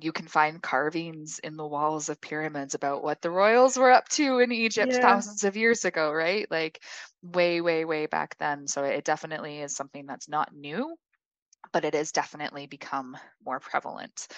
you 0.00 0.12
can 0.12 0.28
find 0.28 0.62
carvings 0.62 1.40
in 1.40 1.56
the 1.56 1.66
walls 1.66 2.08
of 2.08 2.20
pyramids 2.20 2.74
about 2.74 3.02
what 3.02 3.20
the 3.20 3.30
royals 3.30 3.76
were 3.76 3.90
up 3.90 4.08
to 4.10 4.38
in 4.38 4.52
Egypt 4.52 4.96
Yeah. 4.96 4.98
thousands 5.00 5.44
of 5.44 5.56
years 5.56 5.84
ago, 5.84 6.12
right? 6.12 6.48
Like 6.50 6.82
way, 7.22 7.60
way, 7.60 7.84
way 7.84 8.06
back 8.06 8.36
then. 8.38 8.66
So 8.68 8.84
it 8.84 9.04
definitely 9.04 9.60
is 9.60 9.74
something 9.74 10.06
that's 10.06 10.28
not 10.28 10.54
new, 10.54 10.96
but 11.72 11.84
it 11.84 11.94
has 11.94 12.12
definitely 12.12 12.66
become 12.66 13.16
more 13.44 13.60
prevalent. 13.60 14.28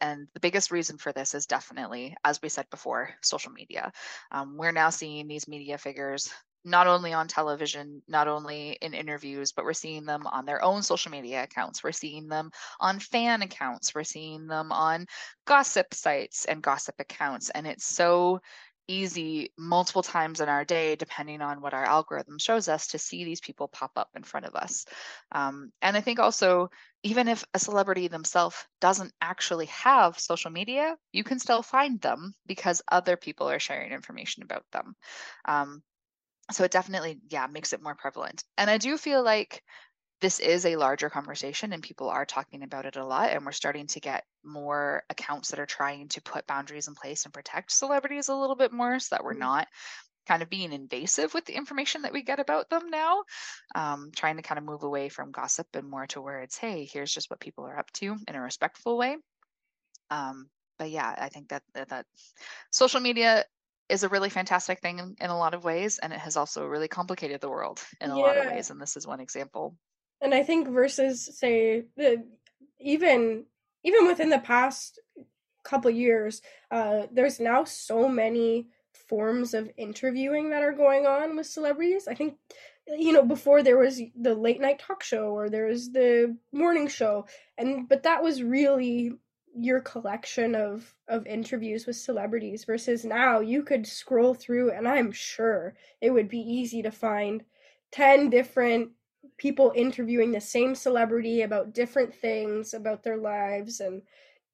And 0.00 0.28
the 0.34 0.40
biggest 0.40 0.70
reason 0.70 0.98
for 0.98 1.12
this 1.12 1.34
is 1.34 1.46
definitely, 1.46 2.16
as 2.24 2.40
we 2.42 2.48
said 2.48 2.66
before, 2.70 3.10
social 3.22 3.52
media. 3.52 3.92
Um, 4.30 4.56
we're 4.56 4.72
now 4.72 4.90
seeing 4.90 5.28
these 5.28 5.48
media 5.48 5.78
figures 5.78 6.30
not 6.64 6.86
only 6.86 7.12
on 7.12 7.26
television, 7.26 8.02
not 8.06 8.28
only 8.28 8.72
in 8.82 8.92
interviews, 8.92 9.52
but 9.52 9.64
we're 9.64 9.72
seeing 9.72 10.04
them 10.04 10.26
on 10.26 10.44
their 10.44 10.62
own 10.62 10.82
social 10.82 11.10
media 11.10 11.42
accounts. 11.42 11.82
We're 11.82 11.92
seeing 11.92 12.28
them 12.28 12.50
on 12.78 12.98
fan 12.98 13.40
accounts. 13.42 13.94
We're 13.94 14.04
seeing 14.04 14.46
them 14.46 14.70
on 14.70 15.06
gossip 15.46 15.94
sites 15.94 16.44
and 16.44 16.62
gossip 16.62 16.96
accounts. 16.98 17.48
And 17.50 17.66
it's 17.66 17.86
so 17.86 18.40
easy 18.90 19.52
multiple 19.56 20.02
times 20.02 20.40
in 20.40 20.48
our 20.48 20.64
day, 20.64 20.96
depending 20.96 21.40
on 21.40 21.60
what 21.60 21.74
our 21.74 21.84
algorithm 21.84 22.38
shows 22.38 22.68
us, 22.68 22.88
to 22.88 22.98
see 22.98 23.24
these 23.24 23.40
people 23.40 23.68
pop 23.68 23.92
up 23.96 24.10
in 24.16 24.24
front 24.24 24.46
of 24.46 24.54
us. 24.54 24.84
Um, 25.32 25.72
and 25.80 25.96
I 25.96 26.00
think 26.00 26.18
also, 26.18 26.70
even 27.02 27.28
if 27.28 27.44
a 27.54 27.58
celebrity 27.58 28.08
themselves 28.08 28.56
doesn't 28.80 29.12
actually 29.20 29.66
have 29.66 30.18
social 30.18 30.50
media, 30.50 30.96
you 31.12 31.24
can 31.24 31.38
still 31.38 31.62
find 31.62 32.00
them 32.00 32.34
because 32.46 32.82
other 32.90 33.16
people 33.16 33.48
are 33.48 33.60
sharing 33.60 33.92
information 33.92 34.42
about 34.42 34.64
them. 34.72 34.96
Um, 35.44 35.82
so 36.50 36.64
it 36.64 36.72
definitely, 36.72 37.20
yeah, 37.28 37.46
makes 37.46 37.72
it 37.72 37.82
more 37.82 37.94
prevalent. 37.94 38.42
And 38.58 38.68
I 38.68 38.78
do 38.78 38.98
feel 38.98 39.22
like 39.22 39.62
this 40.20 40.38
is 40.38 40.66
a 40.66 40.76
larger 40.76 41.08
conversation 41.08 41.72
and 41.72 41.82
people 41.82 42.08
are 42.08 42.26
talking 42.26 42.62
about 42.62 42.84
it 42.84 42.96
a 42.96 43.04
lot 43.04 43.30
and 43.30 43.44
we're 43.44 43.52
starting 43.52 43.86
to 43.86 44.00
get 44.00 44.24
more 44.44 45.02
accounts 45.08 45.50
that 45.50 45.60
are 45.60 45.66
trying 45.66 46.08
to 46.08 46.22
put 46.22 46.46
boundaries 46.46 46.88
in 46.88 46.94
place 46.94 47.24
and 47.24 47.34
protect 47.34 47.72
celebrities 47.72 48.28
a 48.28 48.34
little 48.34 48.56
bit 48.56 48.72
more 48.72 48.98
so 48.98 49.14
that 49.14 49.24
we're 49.24 49.32
mm-hmm. 49.32 49.40
not 49.40 49.68
kind 50.28 50.42
of 50.42 50.50
being 50.50 50.72
invasive 50.72 51.32
with 51.32 51.44
the 51.46 51.56
information 51.56 52.02
that 52.02 52.12
we 52.12 52.22
get 52.22 52.38
about 52.38 52.68
them 52.68 52.90
now 52.90 53.22
um, 53.74 54.10
trying 54.14 54.36
to 54.36 54.42
kind 54.42 54.58
of 54.58 54.64
move 54.64 54.82
away 54.82 55.08
from 55.08 55.32
gossip 55.32 55.66
and 55.74 55.88
more 55.88 56.06
to 56.06 56.20
where 56.20 56.40
it's 56.40 56.58
hey 56.58 56.88
here's 56.92 57.12
just 57.12 57.30
what 57.30 57.40
people 57.40 57.64
are 57.64 57.78
up 57.78 57.90
to 57.92 58.16
in 58.28 58.34
a 58.34 58.40
respectful 58.40 58.98
way 58.98 59.16
um, 60.10 60.48
but 60.78 60.90
yeah 60.90 61.14
i 61.18 61.28
think 61.28 61.48
that, 61.48 61.62
that 61.74 61.88
that 61.88 62.06
social 62.70 63.00
media 63.00 63.44
is 63.88 64.04
a 64.04 64.08
really 64.08 64.30
fantastic 64.30 64.80
thing 64.80 65.00
in, 65.00 65.16
in, 65.20 65.30
a 65.30 65.36
lot 65.36 65.52
of 65.52 65.64
ways 65.64 65.98
and 65.98 66.12
it 66.12 66.20
has 66.20 66.36
also 66.36 66.64
really 66.64 66.86
complicated 66.86 67.40
the 67.40 67.50
world 67.50 67.80
in 68.00 68.10
a 68.10 68.16
yeah. 68.16 68.22
lot 68.22 68.36
of 68.36 68.46
ways 68.46 68.70
and 68.70 68.80
this 68.80 68.96
is 68.96 69.06
one 69.06 69.20
example 69.20 69.74
and 70.20 70.34
I 70.34 70.42
think 70.42 70.68
versus 70.68 71.28
say 71.38 71.84
the 71.96 72.24
even 72.80 73.44
even 73.84 74.06
within 74.06 74.30
the 74.30 74.38
past 74.38 74.98
couple 75.62 75.90
years, 75.90 76.42
uh, 76.70 77.06
there's 77.12 77.40
now 77.40 77.64
so 77.64 78.08
many 78.08 78.68
forms 79.08 79.54
of 79.54 79.70
interviewing 79.76 80.50
that 80.50 80.62
are 80.62 80.72
going 80.72 81.06
on 81.06 81.36
with 81.36 81.46
celebrities. 81.46 82.06
I 82.08 82.14
think 82.14 82.36
you 82.86 83.12
know 83.12 83.22
before 83.22 83.62
there 83.62 83.78
was 83.78 84.00
the 84.20 84.34
late 84.34 84.60
night 84.60 84.78
talk 84.78 85.02
show 85.02 85.30
or 85.30 85.48
there 85.48 85.66
was 85.66 85.92
the 85.92 86.36
morning 86.52 86.88
show 86.88 87.26
and 87.56 87.88
but 87.88 88.02
that 88.02 88.22
was 88.22 88.42
really 88.42 89.12
your 89.54 89.80
collection 89.80 90.54
of 90.54 90.94
of 91.08 91.26
interviews 91.26 91.86
with 91.86 91.96
celebrities 91.96 92.64
versus 92.64 93.04
now 93.04 93.40
you 93.40 93.62
could 93.62 93.86
scroll 93.86 94.34
through 94.34 94.70
and 94.72 94.88
I'm 94.88 95.12
sure 95.12 95.74
it 96.00 96.10
would 96.10 96.28
be 96.28 96.40
easy 96.40 96.82
to 96.82 96.90
find 96.90 97.44
10 97.92 98.30
different 98.30 98.90
people 99.36 99.72
interviewing 99.74 100.32
the 100.32 100.40
same 100.40 100.74
celebrity 100.74 101.42
about 101.42 101.74
different 101.74 102.14
things 102.14 102.74
about 102.74 103.02
their 103.02 103.16
lives 103.16 103.80
and 103.80 104.02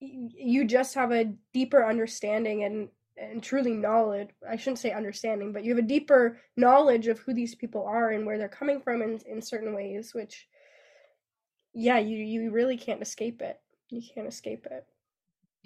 you 0.01 0.65
just 0.65 0.95
have 0.95 1.13
a 1.13 1.33
deeper 1.53 1.87
understanding 1.87 2.65
and 2.65 2.89
and 3.17 3.43
truly 3.43 3.73
knowledge 3.73 4.29
i 4.49 4.57
shouldn't 4.57 4.79
say 4.79 4.91
understanding 4.91 5.53
but 5.53 5.65
you 5.65 5.75
have 5.75 5.83
a 5.83 5.89
deeper 5.89 6.39
knowledge 6.57 7.07
of 7.07 7.19
who 7.21 7.33
these 7.33 7.55
people 7.55 7.85
are 7.85 8.11
and 8.11 8.27
where 8.27 8.39
they're 8.39 8.49
coming 8.49 8.81
from 8.81 9.01
in, 9.03 9.19
in 9.27 9.41
certain 9.41 9.75
ways 9.75 10.13
which 10.13 10.49
yeah 11.73 11.99
you 11.99 12.19
you 12.19 12.51
really 12.51 12.77
can't 12.77 13.03
escape 13.03 13.43
it. 13.43 13.61
You 13.91 14.03
can't 14.15 14.27
escape 14.27 14.67
it 14.71 14.87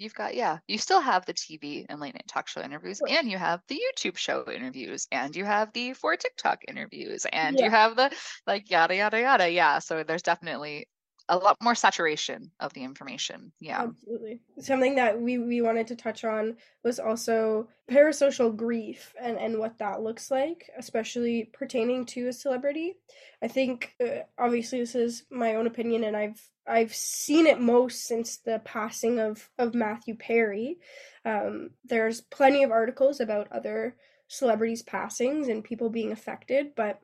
you've 0.01 0.15
got 0.15 0.33
yeah 0.35 0.57
you 0.67 0.77
still 0.77 0.99
have 0.99 1.25
the 1.25 1.33
tv 1.33 1.85
and 1.87 1.99
late 1.99 2.13
night 2.13 2.27
talk 2.27 2.47
show 2.47 2.61
interviews 2.61 3.01
and 3.07 3.29
you 3.29 3.37
have 3.37 3.61
the 3.67 3.79
youtube 3.79 4.17
show 4.17 4.43
interviews 4.51 5.07
and 5.11 5.35
you 5.35 5.45
have 5.45 5.71
the 5.73 5.93
for 5.93 6.15
tiktok 6.15 6.59
interviews 6.67 7.25
and 7.31 7.57
yeah. 7.57 7.65
you 7.65 7.71
have 7.71 7.95
the 7.95 8.11
like 8.47 8.69
yada 8.69 8.95
yada 8.95 9.19
yada 9.19 9.49
yeah 9.49 9.79
so 9.79 10.03
there's 10.03 10.23
definitely 10.23 10.87
a 11.29 11.37
lot 11.37 11.57
more 11.61 11.75
saturation 11.75 12.51
of 12.59 12.73
the 12.73 12.83
information. 12.83 13.51
Yeah. 13.59 13.83
Absolutely. 13.83 14.41
Something 14.59 14.95
that 14.95 15.19
we, 15.19 15.37
we 15.37 15.61
wanted 15.61 15.87
to 15.87 15.95
touch 15.95 16.23
on 16.23 16.57
was 16.83 16.99
also 16.99 17.67
parasocial 17.89 18.55
grief 18.55 19.13
and, 19.21 19.37
and 19.37 19.57
what 19.57 19.77
that 19.79 20.01
looks 20.01 20.31
like, 20.31 20.69
especially 20.77 21.49
pertaining 21.53 22.05
to 22.07 22.27
a 22.27 22.33
celebrity. 22.33 22.95
I 23.41 23.47
think 23.47 23.95
uh, 24.03 24.23
obviously 24.37 24.79
this 24.79 24.95
is 24.95 25.23
my 25.31 25.55
own 25.55 25.67
opinion 25.67 26.03
and 26.03 26.17
I've 26.17 26.41
I've 26.67 26.93
seen 26.93 27.47
it 27.47 27.59
most 27.59 28.05
since 28.05 28.37
the 28.37 28.61
passing 28.63 29.19
of, 29.19 29.49
of 29.57 29.73
Matthew 29.73 30.15
Perry. 30.15 30.77
Um, 31.25 31.71
there's 31.83 32.21
plenty 32.21 32.63
of 32.63 32.71
articles 32.71 33.19
about 33.19 33.51
other 33.51 33.95
celebrities' 34.27 34.83
passings 34.83 35.47
and 35.47 35.63
people 35.63 35.89
being 35.89 36.11
affected, 36.11 36.75
but 36.75 37.01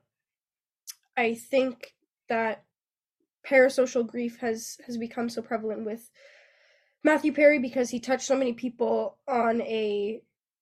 I 1.18 1.34
think 1.34 1.94
that 2.30 2.64
parasocial 3.48 4.06
grief 4.06 4.38
has 4.40 4.78
has 4.86 4.98
become 4.98 5.30
so 5.30 5.42
prevalent 5.42 5.86
with 5.86 6.10
Matthew 7.04 7.34
Perry 7.34 7.60
because 7.60 7.90
he 7.90 8.00
touched 8.00 8.26
so 8.26 8.36
many 8.36 8.54
people 8.54 9.18
on 9.28 9.62
a 9.62 10.22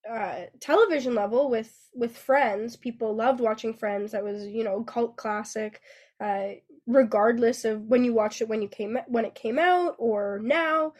uh, 0.10 0.42
television 0.60 1.16
level 1.16 1.50
with 1.50 1.74
with 1.94 2.18
Friends. 2.18 2.76
People 2.76 3.16
loved 3.16 3.40
watching 3.40 3.74
Friends. 3.74 4.12
That 4.12 4.24
was 4.24 4.46
you 4.46 4.64
know 4.64 4.84
cult 4.84 5.18
classic. 5.18 5.82
Uh, 6.20 6.50
regardless 6.88 7.66
of 7.66 7.82
when 7.82 8.04
you 8.04 8.14
watched 8.14 8.42
it 8.42 8.48
when 8.48 8.62
you 8.62 8.68
came 8.68 8.98
when 9.08 9.26
it 9.26 9.36
came 9.36 9.58
out 9.58 9.96
or 9.98 10.40
now, 10.44 10.94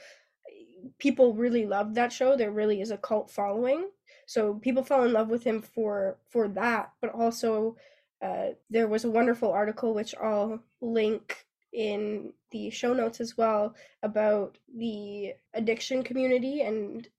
people 0.98 1.34
really 1.34 1.66
loved 1.66 1.96
that 1.96 2.12
show. 2.12 2.36
There 2.36 2.52
really 2.52 2.82
is 2.82 2.92
a 2.92 2.98
cult 2.98 3.30
following. 3.30 3.90
So 4.26 4.56
people 4.56 4.84
fell 4.84 5.04
in 5.04 5.14
love 5.14 5.30
with 5.30 5.44
him 5.44 5.62
for 5.62 6.18
for 6.30 6.48
that, 6.50 6.92
but 7.02 7.12
also 7.12 7.76
uh, 8.22 8.50
there 8.70 8.88
was 8.88 9.06
a 9.06 9.12
wonderful 9.12 9.52
article 9.52 9.94
which 9.94 10.16
I'll 10.16 10.64
link 10.82 11.46
in 11.76 12.32
the 12.52 12.70
show 12.70 12.94
notes 12.94 13.20
as 13.20 13.38
well 13.38 13.76
about 14.02 14.58
the 14.78 15.34
addiction 15.54 16.04
community 16.04 16.62
and 16.62 17.10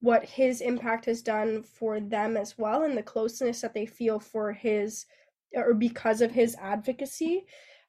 what 0.00 0.24
his 0.24 0.60
impact 0.60 1.06
has 1.06 1.22
done 1.22 1.62
for 1.62 1.98
them 1.98 2.36
as 2.36 2.56
well 2.56 2.84
and 2.84 2.96
the 2.96 3.02
closeness 3.02 3.60
that 3.62 3.74
they 3.74 3.86
feel 3.86 4.20
for 4.20 4.52
his 4.52 5.06
or 5.54 5.74
because 5.74 6.20
of 6.20 6.30
his 6.30 6.56
advocacy 6.60 7.44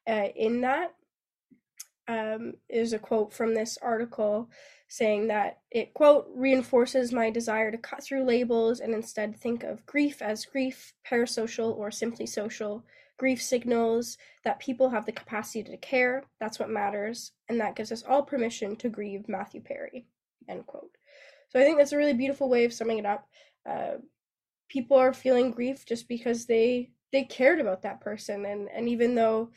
uh, 0.08 0.28
in 0.34 0.60
that. 0.60 0.92
Um, 2.08 2.52
is 2.68 2.92
a 2.92 3.00
quote 3.00 3.32
from 3.32 3.52
this 3.52 3.76
article 3.82 4.48
saying 4.86 5.26
that 5.26 5.58
it 5.72 5.92
quote 5.92 6.28
reinforces 6.36 7.12
my 7.12 7.30
desire 7.30 7.72
to 7.72 7.78
cut 7.78 8.00
through 8.00 8.22
labels 8.22 8.78
and 8.78 8.94
instead 8.94 9.34
think 9.34 9.64
of 9.64 9.84
grief 9.86 10.22
as 10.22 10.44
grief 10.44 10.94
parasocial 11.04 11.76
or 11.76 11.90
simply 11.90 12.24
social 12.24 12.84
Grief 13.18 13.42
signals 13.42 14.18
that 14.44 14.60
people 14.60 14.90
have 14.90 15.06
the 15.06 15.12
capacity 15.12 15.62
to 15.62 15.76
care. 15.78 16.24
That's 16.38 16.58
what 16.58 16.70
matters. 16.70 17.32
And 17.48 17.60
that 17.60 17.76
gives 17.76 17.92
us 17.92 18.02
all 18.02 18.22
permission 18.22 18.76
to 18.76 18.88
grieve 18.88 19.28
Matthew 19.28 19.60
Perry. 19.60 20.06
End 20.48 20.66
quote. 20.66 20.90
So 21.48 21.60
I 21.60 21.64
think 21.64 21.78
that's 21.78 21.92
a 21.92 21.96
really 21.96 22.12
beautiful 22.12 22.48
way 22.48 22.64
of 22.64 22.72
summing 22.72 22.98
it 22.98 23.06
up. 23.06 23.26
Uh, 23.68 23.96
people 24.68 24.96
are 24.96 25.12
feeling 25.12 25.50
grief 25.50 25.86
just 25.86 26.08
because 26.08 26.46
they 26.46 26.90
they 27.12 27.24
cared 27.24 27.60
about 27.60 27.82
that 27.82 28.00
person 28.00 28.44
and 28.44 28.68
and 28.68 28.88
even 28.88 29.14
though 29.14 29.50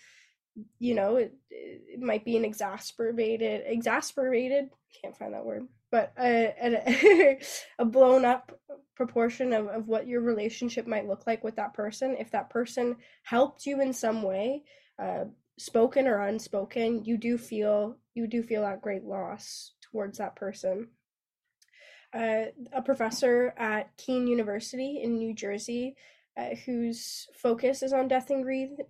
you 0.78 0.94
know 0.94 1.16
it, 1.16 1.34
it 1.50 2.00
might 2.00 2.25
be 2.25 2.38
an 2.38 2.46
exasperated 2.46 3.63
exasperated 3.66 4.70
can't 5.01 5.18
find 5.18 5.34
that 5.34 5.46
word 5.46 5.68
but 5.91 6.13
a, 6.19 6.53
a, 6.62 7.39
a 7.79 7.86
blown 7.86 8.25
up 8.25 8.60
proportion 8.96 9.53
of, 9.53 9.67
of 9.67 9.88
what 9.88 10.08
your 10.08 10.22
relationship 10.22 10.86
might 10.86 11.08
look 11.08 11.25
like 11.25 11.43
with 11.43 11.55
that 11.55 11.74
person. 11.74 12.15
If 12.19 12.31
that 12.31 12.50
person 12.50 12.98
helped 13.24 13.65
you 13.65 13.81
in 13.81 13.93
some 13.93 14.24
way 14.24 14.63
uh, 15.01 15.25
spoken 15.58 16.08
or 16.08 16.22
unspoken 16.22 17.03
you 17.03 17.17
do 17.17 17.38
feel 17.38 17.98
you 18.13 18.27
do 18.27 18.41
feel 18.41 18.62
that 18.62 18.81
great 18.81 19.03
loss 19.03 19.74
towards 19.81 20.17
that 20.17 20.36
person. 20.36 20.88
Uh, 22.13 22.46
a 22.74 22.81
professor 22.81 23.53
at 23.58 23.96
kean 23.98 24.25
university 24.25 25.01
in 25.03 25.17
new 25.17 25.34
jersey 25.34 25.96
uh, 26.38 26.55
whose 26.65 27.27
focus 27.36 27.84
is 27.84 27.93
on 27.93 28.08
death 28.08 28.29
and 28.29 28.46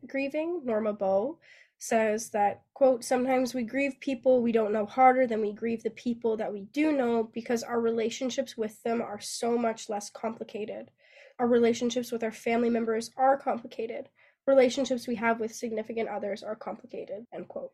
grieving 0.08 0.62
norma 0.64 0.94
bowe 0.94 1.38
says 1.80 2.30
that 2.32 2.62
quote 2.74 3.06
sometimes 3.06 3.54
we 3.54 3.64
grieve 3.64 3.98
people 4.02 4.42
we 4.42 4.52
don't 4.52 4.74
know 4.74 4.86
harder 4.86 5.26
than 5.26 5.40
we 5.40 5.54
grieve 5.54 5.82
the 5.82 5.90
people 5.92 6.36
that 6.36 6.52
we 6.52 6.64
do 6.74 6.92
know 6.92 7.30
because 7.34 7.64
our 7.64 7.80
relationships 7.80 8.58
with 8.58 8.84
them 8.84 9.02
are 9.02 9.20
so 9.20 9.58
much 9.58 9.90
less 9.90 10.10
complicated. 10.10 10.92
Our 11.40 11.48
relationships 11.48 12.12
with 12.12 12.22
our 12.22 12.34
family 12.34 12.70
members 12.70 13.12
are 13.16 13.38
complicated. 13.38 14.10
Relationships 14.46 15.08
we 15.08 15.16
have 15.16 15.40
with 15.40 15.56
significant 15.56 16.10
others 16.10 16.44
are 16.44 16.56
complicated 16.56 17.26
end 17.34 17.48
quote. 17.48 17.72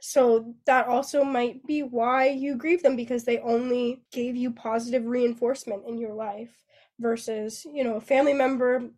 So 0.00 0.54
that 0.66 0.86
also 0.86 1.24
might 1.24 1.64
be 1.66 1.82
why 1.82 2.28
you 2.28 2.54
grieve 2.54 2.82
them 2.82 2.96
because 2.96 3.24
they 3.24 3.38
only 3.38 4.02
gave 4.12 4.36
you 4.36 4.50
positive 4.50 5.06
reinforcement 5.06 5.84
in 5.86 5.98
your 5.98 6.12
life 6.12 6.64
versus 7.00 7.64
you 7.72 7.84
know 7.84 7.96
a 7.96 8.00
family 8.00 8.34
member 8.34 8.90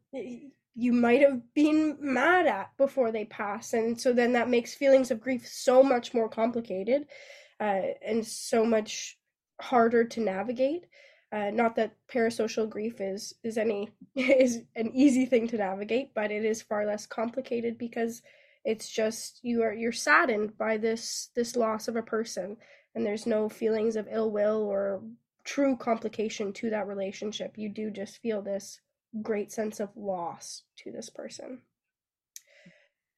you 0.75 0.93
might 0.93 1.21
have 1.21 1.41
been 1.55 1.97
mad 2.01 2.47
at 2.47 2.71
before 2.77 3.11
they 3.13 3.25
pass 3.25 3.73
and 3.73 4.01
so 4.01 4.13
then 4.13 4.33
that 4.33 4.49
makes 4.49 4.75
feelings 4.75 5.11
of 5.11 5.21
grief 5.21 5.47
so 5.47 5.83
much 5.83 6.15
more 6.15 6.29
complicated 6.29 7.07
uh, 7.61 7.83
and 8.05 8.27
so 8.27 8.65
much 8.65 9.19
harder 9.61 10.05
to 10.05 10.21
navigate. 10.21 10.87
Uh, 11.33 11.51
not 11.51 11.77
that 11.77 11.95
parasocial 12.13 12.69
grief 12.69 13.01
is 13.01 13.35
is 13.45 13.57
any 13.57 13.91
is 14.17 14.63
an 14.75 14.91
easy 14.93 15.27
thing 15.27 15.47
to 15.47 15.59
navigate, 15.59 16.13
but 16.15 16.33
it 16.33 16.45
is 16.45 16.63
far 16.63 16.85
less 16.87 17.07
complicated 17.07 17.79
because 17.79 18.23
it's 18.65 18.89
just 18.91 19.39
you 19.43 19.63
are 19.63 19.73
you're 19.73 19.93
saddened 19.93 20.57
by 20.59 20.77
this 20.77 21.29
this 21.37 21.55
loss 21.55 21.87
of 21.87 21.95
a 21.95 22.03
person, 22.03 22.57
and 22.95 23.07
there's 23.07 23.27
no 23.27 23.49
feelings 23.49 23.95
of 23.95 24.09
ill 24.11 24.31
will 24.31 24.63
or 24.63 25.03
true 25.45 25.77
complication 25.77 26.53
to 26.53 26.71
that 26.71 26.89
relationship. 26.89 27.57
You 27.57 27.69
do 27.69 27.91
just 27.91 28.19
feel 28.19 28.43
this 28.43 28.81
great 29.23 29.53
sense 29.53 29.81
of 29.81 29.97
loss 29.97 30.63
to 30.77 30.91
this 30.91 31.11
person. 31.11 31.63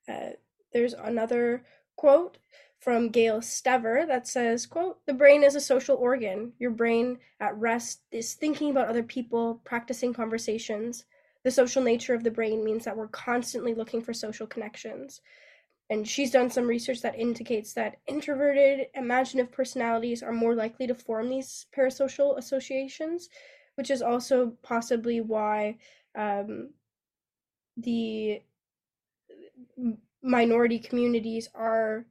Uh, 0.09 0.31
there's 0.73 0.95
another 0.95 1.65
quote 1.97 2.39
from 2.79 3.11
Gayle 3.11 3.41
Stever 3.41 4.07
that 4.09 4.27
says, 4.27 4.67
quote, 4.67 5.05
the 5.07 5.15
brain 5.15 5.45
is 5.45 5.55
a 5.55 5.61
social 5.61 5.97
organ. 5.97 6.53
Your 6.59 6.73
brain 6.73 7.19
at 7.39 7.57
rest 7.57 8.01
is 8.11 8.35
thinking 8.35 8.71
about 8.71 8.89
other 8.89 9.05
people, 9.05 9.61
practicing 9.65 10.13
conversations. 10.13 11.05
The 11.45 11.51
social 11.51 11.83
nature 11.83 12.15
of 12.15 12.25
the 12.25 12.31
brain 12.31 12.65
means 12.65 12.85
that 12.85 12.97
we're 12.97 13.09
constantly 13.09 13.75
looking 13.75 14.03
for 14.03 14.13
social 14.13 14.49
connections. 14.49 15.21
And 15.91 16.09
she's 16.09 16.31
done 16.31 16.51
some 16.51 16.67
research 16.67 17.03
that 17.03 17.19
indicates 17.19 17.75
that 17.75 17.99
introverted, 18.07 18.87
imaginative 18.95 19.53
personalities 19.53 20.23
are 20.23 20.33
more 20.33 20.55
likely 20.55 20.87
to 20.87 20.95
form 20.95 21.29
these 21.29 21.67
parasocial 21.77 22.39
associations, 22.39 23.29
which 23.77 23.91
is 23.91 24.03
also 24.03 24.53
possibly 24.63 25.21
why 25.21 25.77
um, 26.17 26.71
the 27.77 28.43
minority 30.23 30.79
communities 30.79 31.49
are 31.55 32.05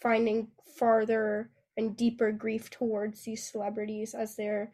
finding 0.00 0.48
farther 0.76 1.50
and 1.76 1.96
deeper 1.96 2.32
grief 2.32 2.70
towards 2.70 3.22
these 3.22 3.44
celebrities 3.44 4.14
as 4.14 4.36
they're 4.36 4.72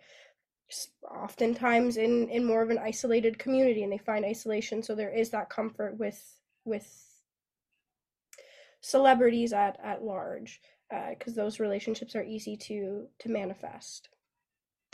oftentimes 1.08 1.98
in 1.98 2.28
in 2.30 2.44
more 2.44 2.62
of 2.62 2.70
an 2.70 2.78
isolated 2.78 3.38
community 3.38 3.82
and 3.82 3.92
they 3.92 3.98
find 3.98 4.24
isolation. 4.24 4.82
So 4.82 4.94
there 4.94 5.14
is 5.14 5.30
that 5.30 5.50
comfort 5.50 5.98
with 5.98 6.40
with 6.64 6.88
celebrities 8.80 9.52
at 9.52 9.78
at 9.82 10.02
large 10.02 10.60
because 11.10 11.38
uh, 11.38 11.42
those 11.42 11.60
relationships 11.60 12.16
are 12.16 12.24
easy 12.24 12.56
to 12.56 13.08
to 13.18 13.28
manifest 13.28 14.08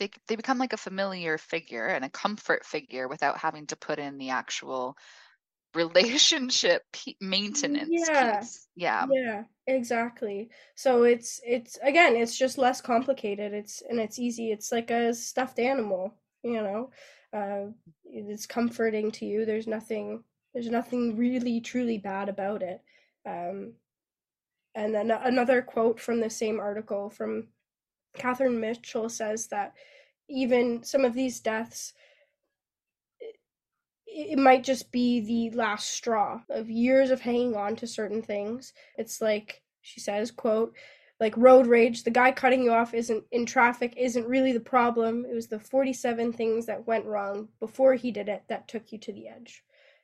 they 0.01 0.11
they 0.27 0.35
become 0.35 0.59
like 0.59 0.73
a 0.73 0.79
familiar 0.79 1.39
figure 1.39 1.87
and 1.87 2.05
a 2.05 2.11
comfort 2.11 2.65
figure 2.65 3.07
without 3.07 3.39
having 3.39 3.67
to 3.67 3.77
put 3.77 4.01
in 4.01 4.19
the 4.19 4.31
actual 4.31 4.97
relationship 5.75 6.83
maintenance 7.21 7.89
yeah 7.93 8.41
piece. 8.41 8.67
yeah. 8.75 9.07
yeah 9.13 9.45
exactly. 9.69 10.51
So 10.75 11.05
it's 11.05 11.41
it's 11.47 11.79
again 11.81 12.17
it's 12.17 12.37
just 12.37 12.59
less 12.59 12.81
complicated 12.81 13.55
it's 13.55 13.81
and 13.89 14.01
it's 14.01 14.19
easy 14.19 14.51
it's 14.51 14.73
like 14.73 14.91
a 14.91 15.15
stuffed 15.15 15.61
animal 15.61 16.15
you 16.43 16.61
know? 16.61 16.91
Uh 17.33 17.67
it's 18.05 18.47
comforting 18.47 19.13
to 19.13 19.27
you 19.27 19.45
there's 19.45 19.69
nothing 19.69 20.25
there's 20.53 20.71
nothing 20.71 21.17
really 21.17 21.61
truly 21.61 21.99
bad 21.99 22.29
about 22.29 22.63
it. 22.63 22.81
Um 23.25 23.75
and 24.75 24.93
then 24.93 25.13
another 25.13 25.63
quote 25.63 26.01
from 26.01 26.19
the 26.19 26.31
same 26.31 26.59
article 26.59 27.11
from 27.11 27.47
Catherine 28.15 28.61
Mitchell 28.61 29.09
says 29.09 29.49
that 29.49 29.75
even 30.29 30.83
some 30.83 31.05
of 31.05 31.15
these 31.15 31.41
deaths 31.41 31.93
it 34.13 34.39
might 34.39 34.65
just 34.65 34.91
be 34.91 35.21
the 35.21 35.57
last 35.57 35.89
straw 35.89 36.41
of 36.51 36.69
years 36.69 37.11
of 37.11 37.21
hanging 37.21 37.55
on 37.55 37.77
to 37.77 37.87
certain 37.87 38.23
things. 38.23 38.73
It's 38.99 39.21
like 39.21 39.63
she 39.83 40.01
says, 40.01 40.31
quote, 40.33 40.75
like 41.21 41.37
road 41.37 41.67
rage, 41.67 42.03
the 42.03 42.11
guy 42.11 42.33
cutting 42.33 42.65
you 42.65 42.73
off 42.73 42.93
isn't 42.93 43.25
in 43.31 43.47
traffic 43.47 43.95
isn't 43.97 44.27
really 44.27 44.53
the 44.53 44.61
problem. 44.61 45.25
It 45.31 45.35
was 45.35 45.47
the 45.47 45.61
47 45.61 46.33
things 46.33 46.67
that 46.67 46.87
went 46.87 47.05
wrong 47.05 47.49
before 47.61 47.95
he 47.95 48.11
did 48.11 48.29
it 48.29 48.43
that 48.49 48.69
took 48.69 48.91
you 48.91 48.99
to 48.99 49.13
the 49.13 49.29
edge. 49.29 49.63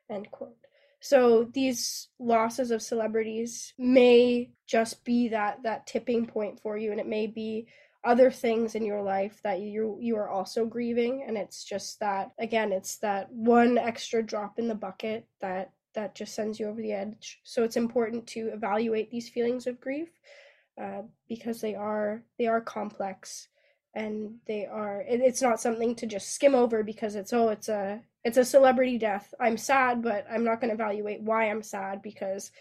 End 0.08 0.30
quote. 0.30 0.56
So 1.00 1.44
these 1.52 2.08
losses 2.18 2.70
of 2.70 2.82
celebrities 2.82 3.72
may 3.78 4.50
just 4.66 5.04
be 5.04 5.28
that 5.28 5.62
that 5.62 5.86
tipping 5.86 6.26
point 6.26 6.60
for 6.60 6.76
you 6.76 6.90
and 6.90 7.00
it 7.00 7.06
may 7.06 7.26
be 7.26 7.66
other 8.06 8.30
things 8.30 8.74
in 8.74 8.84
your 8.84 9.02
life 9.02 9.40
that 9.42 9.60
you 9.60 9.98
you 10.00 10.16
are 10.16 10.28
also 10.28 10.64
grieving. 10.64 11.24
And 11.26 11.36
it's 11.36 11.64
just 11.64 12.00
that 12.00 12.30
again 12.38 12.72
it's 12.72 12.96
that 12.98 13.30
one 13.32 13.76
extra 13.78 14.22
drop 14.22 14.58
in 14.58 14.68
the 14.68 14.74
bucket 14.74 15.26
that 15.40 15.72
that 15.94 16.14
just 16.14 16.34
sends 16.34 16.60
you 16.60 16.68
over 16.68 16.80
the 16.80 16.92
edge. 16.92 17.40
So 17.42 17.64
it's 17.64 17.76
important 17.76 18.26
to 18.28 18.48
evaluate 18.48 19.10
these 19.10 19.28
feelings 19.28 19.66
of 19.66 19.80
grief 19.80 20.08
uh, 20.80 21.02
because 21.28 21.60
they 21.60 21.74
are 21.74 22.22
they 22.38 22.46
are 22.46 22.60
complex 22.60 23.48
and 23.94 24.34
they 24.46 24.66
are 24.66 25.00
it, 25.00 25.20
it's 25.20 25.42
not 25.42 25.60
something 25.60 25.94
to 25.96 26.06
just 26.06 26.32
skim 26.32 26.54
over 26.54 26.82
because 26.82 27.16
it's 27.16 27.32
oh 27.32 27.48
it's 27.48 27.68
a 27.68 28.00
it's 28.24 28.36
a 28.36 28.44
celebrity 28.44 28.98
death. 28.98 29.32
I'm 29.40 29.56
sad 29.56 30.02
but 30.02 30.26
i'm 30.30 30.44
not 30.44 30.60
going 30.60 30.68
to 30.68 30.74
evaluate 30.74 31.22
why 31.22 31.48
i'm 31.48 31.62
sad 31.62 32.02
because 32.02 32.52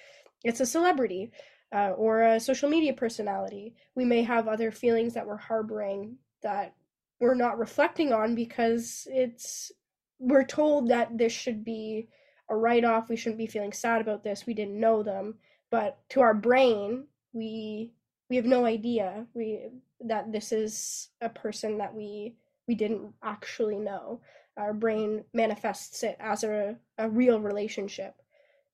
it's 0.43 0.61
a 0.61 0.65
celebrity 0.65 1.31
uh, 1.73 1.91
or 1.91 2.21
a 2.21 2.39
social 2.39 2.69
media 2.69 2.93
personality. 2.93 3.75
We 3.95 4.05
may 4.05 4.23
have 4.23 4.47
other 4.47 4.71
feelings 4.71 5.13
that 5.13 5.27
we're 5.27 5.37
harboring 5.37 6.17
that 6.43 6.75
we're 7.19 7.35
not 7.35 7.57
reflecting 7.57 8.13
on 8.13 8.35
because 8.35 9.07
it's 9.09 9.71
we're 10.19 10.45
told 10.45 10.89
that 10.89 11.17
this 11.17 11.33
should 11.33 11.63
be 11.63 12.07
a 12.49 12.55
write 12.55 12.85
off. 12.85 13.09
We 13.09 13.15
shouldn't 13.15 13.39
be 13.39 13.47
feeling 13.47 13.73
sad 13.73 14.01
about 14.01 14.23
this. 14.23 14.45
We 14.45 14.53
didn't 14.53 14.79
know 14.79 15.03
them, 15.03 15.35
but 15.71 15.97
to 16.09 16.21
our 16.21 16.33
brain, 16.33 17.05
we 17.33 17.91
we 18.29 18.35
have 18.35 18.45
no 18.45 18.65
idea 18.65 19.27
we 19.33 19.69
that 20.01 20.31
this 20.31 20.51
is 20.51 21.09
a 21.21 21.29
person 21.29 21.77
that 21.79 21.93
we 21.93 22.35
we 22.67 22.75
didn't 22.75 23.13
actually 23.23 23.77
know. 23.77 24.21
Our 24.57 24.73
brain 24.73 25.25
manifests 25.33 26.03
it 26.03 26.15
as 26.19 26.43
a, 26.43 26.77
a 26.97 27.09
real 27.09 27.39
relationship. 27.39 28.15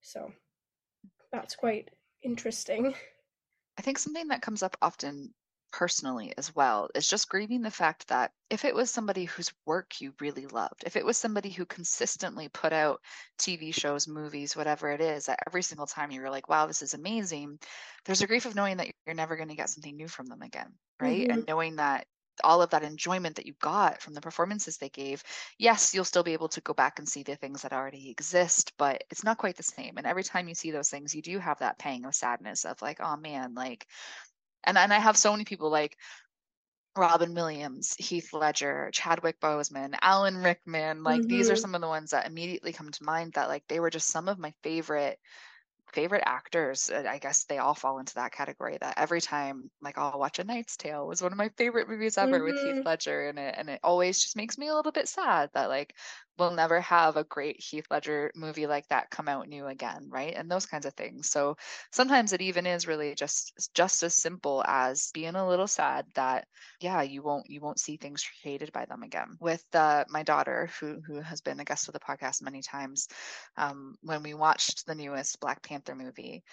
So 0.02 0.32
that's 1.32 1.56
quite 1.56 1.90
interesting. 2.24 2.94
I 3.78 3.82
think 3.82 3.98
something 3.98 4.28
that 4.30 4.42
comes 4.42 4.64
up 4.64 4.78
often 4.82 5.34
personally 5.72 6.34
as 6.38 6.54
well 6.54 6.90
is 6.94 7.08
just 7.08 7.30
grieving 7.30 7.62
the 7.62 7.72
fact 7.72 8.08
that 8.10 8.32
if 8.50 8.66
it 8.66 8.76
was 8.76 8.92
somebody 8.92 9.26
whose 9.26 9.52
work 9.66 10.02
you 10.02 10.14
really 10.20 10.46
loved, 10.48 10.84
if 10.86 10.96
it 10.96 11.06
was 11.06 11.18
somebody 11.18 11.50
who 11.50 11.66
consistently 11.66 12.50
put 12.50 12.74
out 12.74 13.00
TV 13.40 13.74
shows, 13.74 14.08
movies, 14.08 14.56
whatever 14.56 14.92
it 14.92 15.02
is, 15.02 15.26
that 15.26 15.40
every 15.48 15.64
single 15.64 15.88
time 15.88 16.12
you 16.12 16.22
were 16.22 16.30
like, 16.30 16.50
wow, 16.50 16.68
this 16.68 16.82
is 16.82 16.94
amazing, 16.94 17.58
there's 18.06 18.22
a 18.22 18.28
grief 18.28 18.46
of 18.46 18.56
knowing 18.56 18.78
that 18.78 18.88
you're 19.06 19.16
never 19.16 19.38
going 19.38 19.50
to 19.50 19.56
get 19.56 19.70
something 19.70 19.96
new 19.96 20.08
from 20.08 20.26
them 20.28 20.42
again, 20.42 20.74
right? 21.00 21.22
Mm-hmm. 21.22 21.32
And 21.32 21.48
knowing 21.48 21.78
that 21.78 22.06
all 22.44 22.62
of 22.62 22.70
that 22.70 22.84
enjoyment 22.84 23.36
that 23.36 23.46
you 23.46 23.54
got 23.62 24.02
from 24.02 24.14
the 24.14 24.22
performances 24.22 24.78
they 24.78 24.90
gave 24.90 25.24
yes 25.58 25.94
you'll 25.94 26.04
still 26.06 26.24
be 26.24 26.34
able 26.34 26.50
to 26.50 26.62
go 26.62 26.74
back 26.74 27.00
and 27.00 27.08
see 27.08 27.24
the 27.24 27.36
things 27.36 27.62
that 27.62 27.74
already 27.74 28.10
exist 28.10 28.74
but 28.78 29.04
it's 29.10 29.24
not 29.24 29.38
quite 29.38 29.58
the 29.58 29.64
same 29.64 29.98
and 29.98 30.08
every 30.08 30.24
time 30.24 30.48
you 30.48 30.56
see 30.56 30.72
those 30.72 30.90
things 30.90 31.14
you 31.14 31.22
do 31.22 31.40
have 31.40 31.60
that 31.60 31.78
pang 31.78 32.06
of 32.06 32.16
sadness 32.16 32.66
of 32.66 32.82
like 32.82 33.00
oh 33.02 33.18
man 33.18 33.54
like 33.54 33.86
and 34.64 34.78
and 34.78 34.94
i 34.94 35.00
have 35.00 35.18
so 35.18 35.32
many 35.32 35.46
people 35.46 35.70
like 35.70 35.98
Robin 36.98 37.34
Williams, 37.34 37.96
Heath 37.98 38.34
Ledger, 38.34 38.90
Chadwick 38.92 39.40
Boseman, 39.40 39.96
Alan 40.02 40.36
Rickman, 40.36 41.04
like 41.04 41.22
mm-hmm. 41.22 41.30
these 41.30 41.50
are 41.50 41.54
mm-hmm. 41.54 41.62
some 41.62 41.76
of 41.76 41.80
the 41.80 41.88
ones 41.88 42.12
that 42.12 42.28
immediately 42.28 42.74
come 42.74 42.92
to 42.92 43.04
mind 43.04 43.34
that 43.34 43.48
like 43.48 43.64
they 43.70 43.80
were 43.80 43.90
just 43.90 44.10
some 44.10 44.28
of 44.28 44.38
my 44.38 44.54
favorite 44.62 45.18
favorite 45.94 46.24
actors 46.26 46.90
i 46.92 47.18
guess 47.18 47.46
they 47.46 47.58
all 47.58 47.74
fall 47.74 48.00
into 48.00 48.16
that 48.16 48.32
category 48.32 48.78
that 48.80 48.94
every 48.98 49.22
time 49.22 49.70
like 49.82 49.98
i'll 49.98 50.20
watch 50.20 50.40
a 50.40 50.44
knight's 50.44 50.78
tale 50.78 51.08
was 51.08 51.22
one 51.22 51.32
of 51.32 51.38
my 51.38 51.50
favorite 51.58 51.90
movies 51.90 52.18
ever 52.18 52.38
mm-hmm. 52.38 52.46
with 52.46 52.56
heath 52.56 52.76
mm-hmm. 52.76 52.88
ledger 52.88 53.30
in 53.30 53.38
it 53.38 53.56
and 53.58 53.70
it 53.70 53.80
always 53.84 54.20
just 54.20 54.36
makes 54.36 54.58
me 54.58 54.68
a 54.68 54.76
little 54.76 54.92
bit 54.92 55.08
sad 55.08 55.50
that 55.54 55.70
like 55.70 55.94
we'll 56.38 56.52
never 56.52 56.82
have 56.82 57.18
a 57.18 57.24
great 57.24 57.62
heath 57.62 57.86
ledger 57.92 58.32
movie 58.36 58.66
like 58.66 58.88
that 58.88 59.10
come 59.12 59.28
out 59.28 59.48
new 59.48 59.68
again 59.68 60.08
right 60.10 60.34
and 60.36 60.50
those 60.50 60.66
kinds 60.66 60.86
of 60.86 60.94
things 60.94 61.30
so 61.30 61.56
sometimes 61.92 62.34
it 62.34 62.42
even 62.42 62.66
is 62.66 62.88
really 62.88 63.14
just 63.14 63.70
just 63.76 64.02
as 64.02 64.16
simple 64.16 64.64
as 64.68 65.12
being 65.14 65.36
a 65.36 65.48
little 65.48 65.68
sad 65.68 66.06
that 66.16 66.48
yeah 66.80 67.02
you 67.02 67.22
won't 67.22 67.46
you 67.50 67.62
won't 67.62 67.80
see 67.80 67.98
things 67.98 68.26
created 68.42 68.72
by 68.72 68.86
them 68.86 69.04
again 69.04 69.38
with 69.40 69.64
uh, 69.74 70.04
my 70.10 70.24
daughter 70.24 70.70
who 70.80 71.00
who 71.06 71.22
has 71.22 71.42
been 71.42 71.60
a 71.60 71.66
guest 71.66 71.88
of 71.88 71.94
the 71.94 72.00
podcast 72.00 72.42
many 72.42 72.62
times 72.62 73.08
um, 73.58 73.96
when 74.02 74.24
we 74.24 74.34
watched 74.34 74.86
the 74.86 74.96
newest 74.96 75.40
black 75.40 75.62
panther 75.62 75.81
Panther 75.82 75.96
movie, 76.04 76.44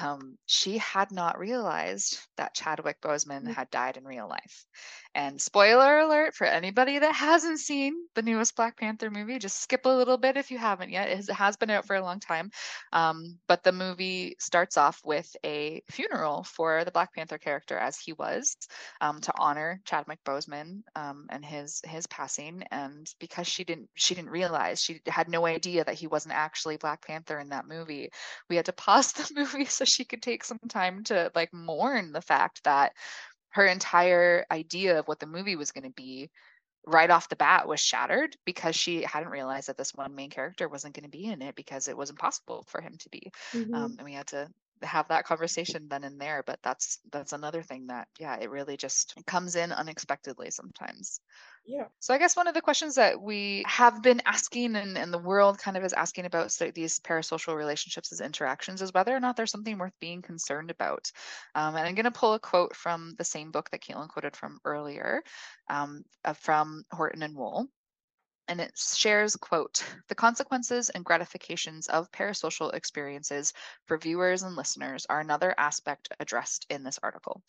um, 0.00 0.36
she 0.46 0.78
had 0.78 1.10
not 1.10 1.38
realized 1.38 2.18
that 2.36 2.54
Chadwick 2.54 3.00
Boseman 3.00 3.44
mm. 3.44 3.54
had 3.54 3.70
died 3.70 3.96
in 3.96 4.04
real 4.04 4.28
life. 4.28 4.66
And 5.14 5.40
spoiler 5.40 6.00
alert 6.00 6.34
for 6.34 6.46
anybody 6.46 6.98
that 6.98 7.14
hasn't 7.14 7.60
seen 7.60 7.94
the 8.14 8.22
newest 8.22 8.54
Black 8.56 8.76
Panther 8.76 9.10
movie, 9.10 9.38
just 9.38 9.60
skip 9.60 9.86
a 9.86 9.88
little 9.88 10.18
bit 10.18 10.36
if 10.36 10.50
you 10.50 10.58
haven't 10.58 10.90
yet. 10.90 11.08
It 11.08 11.30
has 11.30 11.56
been 11.56 11.70
out 11.70 11.86
for 11.86 11.96
a 11.96 12.02
long 12.02 12.20
time. 12.20 12.50
Um, 12.92 13.38
but 13.46 13.62
the 13.62 13.72
movie 13.72 14.36
starts 14.38 14.76
off 14.76 15.00
with 15.04 15.34
a 15.44 15.82
funeral 15.90 16.44
for 16.44 16.84
the 16.84 16.90
Black 16.90 17.14
Panther 17.14 17.38
character 17.38 17.78
as 17.78 17.98
he 17.98 18.12
was 18.12 18.56
um, 19.00 19.20
to 19.22 19.32
honor 19.38 19.80
Chadwick 19.84 20.22
Boseman 20.24 20.82
um, 20.94 21.26
and 21.30 21.44
his 21.44 21.80
his 21.84 22.06
passing. 22.06 22.62
And 22.70 23.06
because 23.18 23.46
she 23.46 23.64
didn't 23.64 23.88
she 23.94 24.14
didn't 24.14 24.30
realize 24.30 24.82
she 24.82 25.00
had 25.06 25.28
no 25.28 25.46
idea 25.46 25.84
that 25.84 25.94
he 25.98 26.06
wasn't 26.06 26.34
actually 26.34 26.76
Black 26.76 27.06
Panther 27.06 27.38
in 27.38 27.48
that 27.48 27.66
movie, 27.66 28.10
we 28.48 28.56
had 28.56 28.66
to 28.66 28.72
pause 28.72 29.12
the 29.12 29.30
movie 29.34 29.67
so 29.76 29.84
she 29.84 30.04
could 30.04 30.22
take 30.22 30.44
some 30.44 30.58
time 30.68 31.04
to 31.04 31.30
like 31.34 31.52
mourn 31.52 32.12
the 32.12 32.20
fact 32.20 32.64
that 32.64 32.92
her 33.50 33.66
entire 33.66 34.44
idea 34.50 34.98
of 34.98 35.08
what 35.08 35.20
the 35.20 35.26
movie 35.26 35.56
was 35.56 35.72
going 35.72 35.84
to 35.84 35.90
be 35.90 36.30
right 36.86 37.10
off 37.10 37.28
the 37.28 37.36
bat 37.36 37.68
was 37.68 37.80
shattered 37.80 38.36
because 38.44 38.74
she 38.74 39.02
hadn't 39.02 39.30
realized 39.30 39.68
that 39.68 39.76
this 39.76 39.94
one 39.94 40.14
main 40.14 40.30
character 40.30 40.68
wasn't 40.68 40.94
going 40.94 41.04
to 41.04 41.10
be 41.10 41.26
in 41.26 41.42
it 41.42 41.54
because 41.54 41.88
it 41.88 41.96
was 41.96 42.10
impossible 42.10 42.64
for 42.68 42.80
him 42.80 42.96
to 42.98 43.08
be 43.10 43.30
mm-hmm. 43.52 43.74
um, 43.74 43.96
and 43.98 44.04
we 44.04 44.12
had 44.12 44.26
to 44.26 44.48
have 44.82 45.08
that 45.08 45.24
conversation 45.24 45.88
then 45.88 46.04
and 46.04 46.20
there 46.20 46.42
but 46.46 46.58
that's 46.62 46.98
that's 47.12 47.32
another 47.32 47.62
thing 47.62 47.86
that 47.88 48.08
yeah 48.18 48.36
it 48.40 48.50
really 48.50 48.76
just 48.76 49.14
comes 49.26 49.56
in 49.56 49.72
unexpectedly 49.72 50.50
sometimes. 50.50 51.20
Yeah. 51.66 51.84
So 52.00 52.14
i 52.14 52.18
guess 52.18 52.36
one 52.36 52.48
of 52.48 52.54
the 52.54 52.62
questions 52.62 52.94
that 52.94 53.20
we 53.20 53.64
have 53.66 54.02
been 54.02 54.22
asking 54.24 54.76
and, 54.76 54.96
and 54.96 55.12
the 55.12 55.18
world 55.18 55.58
kind 55.58 55.76
of 55.76 55.84
is 55.84 55.92
asking 55.92 56.24
about 56.24 56.50
so 56.52 56.70
these 56.70 56.98
parasocial 57.00 57.56
relationships 57.56 58.12
as 58.12 58.20
interactions 58.20 58.80
is 58.82 58.92
whether 58.92 59.14
or 59.14 59.20
not 59.20 59.36
there's 59.36 59.50
something 59.50 59.78
worth 59.78 59.98
being 60.00 60.22
concerned 60.22 60.70
about. 60.70 61.10
Um, 61.54 61.76
and 61.76 61.86
i'm 61.86 61.94
going 61.94 62.04
to 62.04 62.10
pull 62.10 62.34
a 62.34 62.40
quote 62.40 62.74
from 62.74 63.14
the 63.18 63.24
same 63.24 63.50
book 63.50 63.70
that 63.70 63.82
caitlin 63.82 64.08
quoted 64.08 64.36
from 64.36 64.58
earlier 64.64 65.22
um, 65.68 66.04
uh, 66.24 66.32
from 66.32 66.84
horton 66.90 67.22
and 67.22 67.36
wohl 67.36 67.66
and 68.48 68.60
it 68.60 68.72
shares 68.76 69.36
quote 69.36 69.84
the 70.08 70.14
consequences 70.14 70.90
and 70.90 71.04
gratifications 71.04 71.86
of 71.88 72.10
parasocial 72.10 72.74
experiences 72.74 73.52
for 73.86 73.98
viewers 73.98 74.42
and 74.42 74.56
listeners 74.56 75.06
are 75.08 75.20
another 75.20 75.54
aspect 75.58 76.08
addressed 76.20 76.66
in 76.70 76.82
this 76.82 76.98
article 77.02 77.42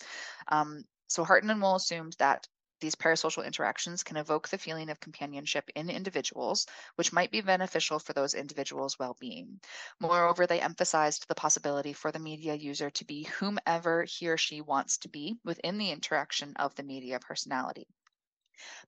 um, 0.49 0.83
so 1.07 1.23
horton 1.23 1.49
and 1.49 1.61
wohl 1.61 1.75
assumed 1.75 2.15
that 2.19 2.47
these 2.81 2.95
parasocial 2.95 3.45
interactions 3.45 4.03
can 4.03 4.17
evoke 4.17 4.47
the 4.47 4.57
feeling 4.57 4.89
of 4.89 4.99
companionship 4.99 5.69
in 5.75 5.89
individuals, 5.89 6.65
which 6.95 7.11
might 7.11 7.31
be 7.31 7.41
beneficial 7.41 7.99
for 7.99 8.13
those 8.13 8.33
individuals' 8.33 8.97
well 8.97 9.17
being. 9.19 9.59
Moreover, 9.99 10.47
they 10.47 10.61
emphasized 10.61 11.27
the 11.27 11.35
possibility 11.35 11.93
for 11.93 12.11
the 12.11 12.19
media 12.19 12.55
user 12.55 12.89
to 12.91 13.05
be 13.05 13.23
whomever 13.23 14.03
he 14.03 14.29
or 14.29 14.37
she 14.37 14.61
wants 14.61 14.97
to 14.99 15.09
be 15.09 15.37
within 15.43 15.77
the 15.77 15.91
interaction 15.91 16.55
of 16.55 16.73
the 16.75 16.83
media 16.83 17.19
personality. 17.19 17.87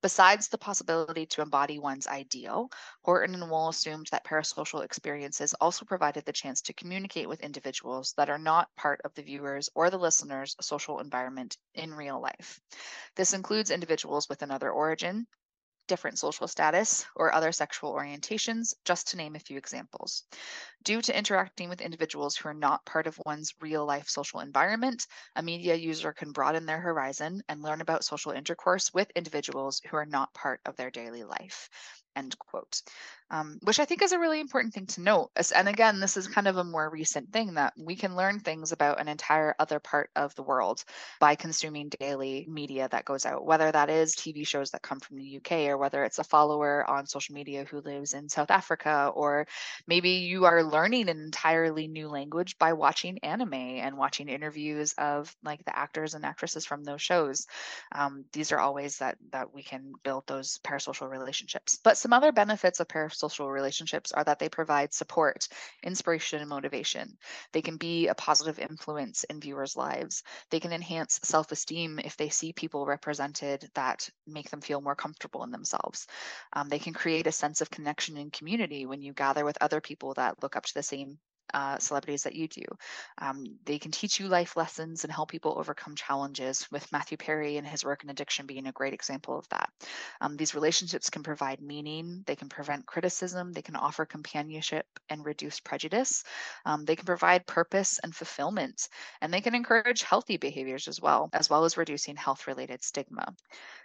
Besides 0.02 0.48
the 0.48 0.58
possibility 0.58 1.26
to 1.28 1.42
embody 1.42 1.80
one's 1.80 2.08
ideal, 2.08 2.70
Horton 3.04 3.36
and 3.36 3.50
Wohl 3.50 3.70
assumed 3.70 4.08
that 4.12 4.26
parasocial 4.26 4.84
experiences 4.84 5.54
also 5.62 5.86
provided 5.86 6.26
the 6.26 6.34
chance 6.34 6.62
to 6.64 6.74
communicate 6.74 7.30
with 7.30 7.42
individuals 7.42 8.14
that 8.18 8.30
are 8.30 8.38
not 8.38 8.74
part 8.76 9.02
of 9.06 9.14
the 9.14 9.24
viewer's 9.24 9.70
or 9.74 9.90
the 9.90 9.98
listener's 9.98 10.56
social 10.62 11.00
environment 11.00 11.58
in 11.74 11.94
real 11.94 12.20
life. 12.22 12.60
This 13.16 13.34
includes 13.34 13.72
individuals 13.72 14.28
with 14.28 14.42
another 14.42 14.72
origin, 14.72 15.28
different 15.92 16.18
social 16.18 16.48
status, 16.48 17.06
or 17.18 17.34
other 17.34 17.52
sexual 17.52 17.94
orientations, 17.94 18.74
just 18.86 19.10
to 19.10 19.18
name 19.18 19.36
a 19.36 19.40
few 19.40 19.58
examples. 19.58 20.24
Due 20.84 21.02
to 21.02 21.18
interacting 21.18 21.68
with 21.68 21.82
individuals 21.82 22.38
who 22.38 22.48
are 22.48 22.54
not 22.54 22.86
part 22.86 23.08
of 23.08 23.20
one's 23.26 23.54
real 23.60 23.86
life 23.86 24.08
social 24.08 24.40
environment, 24.40 25.06
a 25.36 25.44
media 25.44 25.76
user 25.76 26.14
can 26.14 26.32
broaden 26.32 26.66
their 26.66 26.80
horizon 26.80 27.44
and 27.50 27.62
learn 27.62 27.82
about 27.82 28.06
social 28.06 28.32
intercourse 28.32 28.94
with 28.94 29.12
individuals 29.18 29.82
who 29.90 29.98
are 29.98 30.06
not 30.06 30.34
part 30.34 30.62
of 30.66 30.78
their 30.78 30.92
daily 30.92 31.26
life 31.26 31.70
end 32.16 32.38
quote 32.38 32.82
um, 33.30 33.60
which 33.64 33.80
i 33.80 33.86
think 33.86 34.02
is 34.02 34.12
a 34.12 34.20
really 34.20 34.40
important 34.40 34.74
thing 34.74 34.86
to 34.86 35.02
note 35.02 35.30
and 35.56 35.70
again 35.70 36.00
this 36.00 36.18
is 36.18 36.28
kind 36.28 36.48
of 36.48 36.58
a 36.58 36.64
more 36.64 36.90
recent 36.90 37.32
thing 37.32 37.54
that 37.56 37.74
we 37.78 37.96
can 37.96 38.16
learn 38.16 38.40
things 38.40 38.72
about 38.72 39.00
an 39.00 39.08
entire 39.08 39.56
other 39.60 39.80
part 39.80 40.10
of 40.16 40.36
the 40.36 40.44
world 40.44 40.84
by 41.20 41.36
consuming 41.36 41.90
daily 42.00 42.46
media 42.50 42.88
that 42.92 43.06
goes 43.06 43.26
out 43.26 43.46
whether 43.46 43.72
that 43.72 43.90
is 43.90 44.16
tv 44.16 44.46
shows 44.46 44.72
that 44.72 44.82
come 44.82 45.00
from 45.00 45.18
the 45.18 45.38
uk 45.38 45.52
or 45.52 45.78
whether 45.78 46.04
it's 46.04 46.20
a 46.20 46.24
follower 46.24 46.90
on 46.90 47.06
social 47.06 47.36
media 47.36 47.66
who 47.70 47.80
lives 47.82 48.14
in 48.14 48.30
south 48.30 48.52
africa 48.52 49.12
or 49.14 49.48
maybe 49.88 50.10
you 50.10 50.46
are 50.46 50.64
learning 50.64 51.10
an 51.10 51.20
entirely 51.20 51.88
new 51.88 52.08
language 52.08 52.58
by 52.58 52.74
watching 52.74 53.20
anime 53.20 53.54
and 53.54 53.98
watching 53.98 54.30
interviews 54.30 54.94
of 54.98 55.34
like 55.44 55.64
the 55.66 55.78
actors 55.78 56.14
and 56.14 56.26
actresses 56.26 56.66
from 56.66 56.84
those 56.84 57.02
shows. 57.02 57.48
Um, 57.92 58.26
these 58.34 58.52
are 58.52 58.60
all 58.60 58.74
ways 58.74 58.98
that 58.98 59.18
that 59.32 59.54
we 59.54 59.64
can 59.64 59.94
build 60.04 60.24
those 60.28 60.60
parasocial 60.64 61.10
relationships. 61.10 61.80
But 61.84 61.98
some 62.02 62.14
other 62.14 62.32
benefits 62.32 62.80
of 62.80 62.88
parasocial 62.88 63.52
relationships 63.52 64.12
are 64.12 64.24
that 64.24 64.40
they 64.40 64.50
provide 64.50 64.92
support, 64.92 65.48
inspiration, 65.84 66.40
and 66.40 66.50
motivation. 66.50 67.16
They 67.52 67.62
can 67.62 67.78
be 67.78 68.08
a 68.08 68.16
positive 68.16 68.58
influence 68.58 69.24
in 69.26 69.40
viewers' 69.40 69.78
lives. 69.78 70.24
They 70.50 70.60
can 70.60 70.74
enhance 70.74 71.20
self 71.24 71.52
esteem 71.52 72.00
if 72.00 72.18
they 72.18 72.30
see 72.30 72.54
people 72.54 72.88
represented 72.88 73.70
that 73.76 74.10
make 74.26 74.50
them 74.50 74.62
feel 74.62 74.82
more 74.82 74.96
comfortable 74.96 75.44
in 75.44 75.52
themselves. 75.52 76.08
Um, 76.54 76.70
they 76.70 76.80
can 76.80 76.94
create 76.94 77.28
a 77.28 77.32
sense 77.32 77.62
of 77.62 77.70
connection 77.70 78.18
and 78.18 78.34
community 78.34 78.88
when 78.88 79.04
you 79.04 79.14
gather 79.14 79.46
with 79.46 79.60
other 79.62 79.80
people 79.80 80.16
that 80.16 80.42
look 80.42 80.56
up 80.56 80.66
to 80.66 80.74
the 80.74 80.84
same 80.84 81.20
uh, 81.54 81.78
celebrities 81.78 82.24
that 82.24 82.36
you 82.36 82.48
do. 82.48 82.64
Um, 83.18 83.46
they 83.66 83.80
can 83.80 83.92
teach 83.92 84.20
you 84.20 84.28
life 84.28 84.58
lessons 84.58 85.04
and 85.04 85.12
help 85.12 85.30
people 85.30 85.56
overcome 85.58 85.96
challenges, 85.96 86.68
with 86.72 86.92
Matthew 86.92 87.18
Perry 87.18 87.58
and 87.58 87.68
his 87.68 87.84
work 87.84 88.04
in 88.04 88.10
addiction 88.10 88.46
being 88.46 88.68
a 88.68 88.72
great 88.72 88.94
example 88.94 89.38
of 89.38 89.48
that. 89.50 89.70
Um, 90.20 90.38
these 90.38 90.56
relationships 90.56 91.10
can 91.10 91.24
provide 91.24 91.62
meaning, 91.62 92.24
they 92.26 92.36
can 92.36 92.50
prevent 92.50 92.86
criticism, 92.86 93.52
they 93.52 93.62
can 93.62 93.76
offer 93.76 94.06
companionship 94.06 94.86
and 95.10 95.26
reduce 95.26 95.60
prejudice, 95.60 96.24
um, 96.66 96.86
they 96.86 96.96
can 96.96 97.06
provide 97.06 97.46
purpose 97.48 98.00
and 98.04 98.16
fulfillment, 98.16 98.88
and 99.22 99.34
they 99.34 99.42
can 99.42 99.56
encourage 99.56 100.04
healthy 100.04 100.38
behaviors 100.38 100.88
as 100.88 101.02
well, 101.02 101.30
as 101.34 101.50
well 101.50 101.66
as 101.66 101.78
reducing 101.78 102.16
health 102.16 102.48
related 102.48 102.84
stigma. 102.84 103.34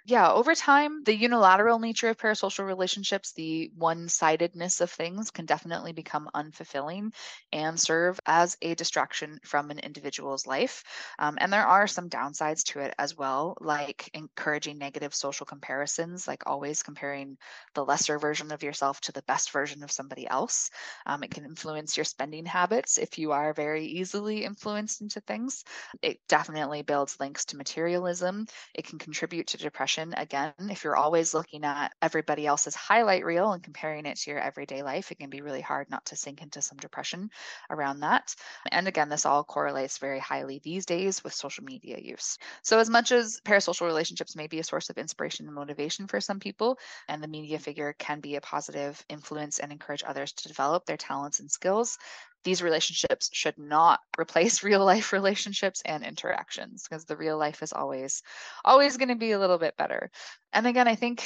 Yeah, 0.04 0.32
over 0.32 0.54
time, 0.54 1.02
the 1.02 1.14
unilateral 1.16 1.80
nature 1.80 2.08
of 2.08 2.16
parasocial 2.16 2.66
relationships, 2.66 3.32
the 3.32 3.70
one 3.76 4.08
sidedness 4.08 4.80
of 4.80 4.90
things, 4.90 5.30
can 5.30 5.46
definitely 5.46 5.92
become 5.92 6.30
unfulfilling 6.34 7.12
and 7.56 7.80
serve 7.80 8.20
as 8.26 8.54
a 8.60 8.74
distraction 8.74 9.40
from 9.42 9.70
an 9.70 9.78
individual's 9.78 10.46
life. 10.46 10.84
Um, 11.18 11.38
and 11.40 11.50
there 11.50 11.66
are 11.66 11.86
some 11.86 12.10
downsides 12.10 12.62
to 12.64 12.80
it 12.80 12.94
as 12.98 13.16
well, 13.16 13.56
like 13.62 14.10
encouraging 14.12 14.76
negative 14.76 15.14
social 15.14 15.46
comparisons, 15.46 16.28
like 16.28 16.42
always 16.46 16.82
comparing 16.82 17.38
the 17.74 17.82
lesser 17.82 18.18
version 18.18 18.52
of 18.52 18.62
yourself 18.62 19.00
to 19.00 19.12
the 19.12 19.22
best 19.22 19.52
version 19.52 19.82
of 19.82 19.90
somebody 19.90 20.28
else. 20.28 20.70
Um, 21.06 21.22
it 21.22 21.30
can 21.30 21.46
influence 21.46 21.96
your 21.96 22.04
spending 22.04 22.44
habits 22.44 22.98
if 22.98 23.18
you 23.18 23.32
are 23.32 23.54
very 23.54 23.86
easily 23.86 24.44
influenced 24.44 25.00
into 25.00 25.20
things. 25.20 25.64
It 26.02 26.20
definitely 26.28 26.82
builds 26.82 27.18
links 27.18 27.46
to 27.46 27.56
materialism. 27.56 28.48
It 28.74 28.86
can 28.86 28.98
contribute 28.98 29.46
to 29.48 29.56
depression. 29.56 30.12
Again, 30.14 30.52
if 30.60 30.84
you're 30.84 30.96
always 30.96 31.32
looking 31.32 31.64
at 31.64 31.94
everybody 32.02 32.46
else's 32.46 32.74
highlight 32.74 33.24
reel 33.24 33.52
and 33.52 33.62
comparing 33.62 34.04
it 34.04 34.18
to 34.18 34.30
your 34.30 34.40
everyday 34.40 34.82
life, 34.82 35.10
it 35.10 35.18
can 35.18 35.30
be 35.30 35.40
really 35.40 35.62
hard 35.62 35.88
not 35.88 36.04
to 36.06 36.16
sink 36.16 36.42
into 36.42 36.60
some 36.60 36.76
depression 36.76 37.30
around 37.70 38.00
that. 38.00 38.34
And 38.70 38.88
again, 38.88 39.08
this 39.08 39.26
all 39.26 39.44
correlates 39.44 39.98
very 39.98 40.18
highly 40.18 40.60
these 40.62 40.86
days 40.86 41.22
with 41.24 41.34
social 41.34 41.64
media 41.64 41.98
use. 42.00 42.38
So, 42.62 42.78
as 42.78 42.90
much 42.90 43.12
as 43.12 43.40
parasocial 43.44 43.86
relationships 43.86 44.36
may 44.36 44.46
be 44.46 44.58
a 44.58 44.64
source 44.64 44.90
of 44.90 44.98
inspiration 44.98 45.46
and 45.46 45.54
motivation 45.54 46.06
for 46.06 46.20
some 46.20 46.40
people, 46.40 46.78
and 47.08 47.22
the 47.22 47.28
media 47.28 47.58
figure 47.58 47.94
can 47.98 48.20
be 48.20 48.36
a 48.36 48.40
positive 48.40 49.04
influence 49.08 49.58
and 49.58 49.72
encourage 49.72 50.04
others 50.06 50.32
to 50.32 50.48
develop 50.48 50.86
their 50.86 50.96
talents 50.96 51.40
and 51.40 51.50
skills, 51.50 51.98
these 52.46 52.62
relationships 52.62 53.28
should 53.32 53.58
not 53.58 54.00
replace 54.18 54.62
real 54.62 54.84
life 54.84 55.12
relationships 55.12 55.82
and 55.84 56.04
interactions 56.04 56.84
because 56.84 57.04
the 57.04 57.16
real 57.16 57.36
life 57.36 57.62
is 57.62 57.72
always 57.72 58.22
always 58.64 58.96
going 58.96 59.08
to 59.08 59.16
be 59.16 59.32
a 59.32 59.38
little 59.38 59.58
bit 59.58 59.76
better 59.76 60.10
and 60.52 60.66
again 60.66 60.88
i 60.88 60.94
think 60.94 61.24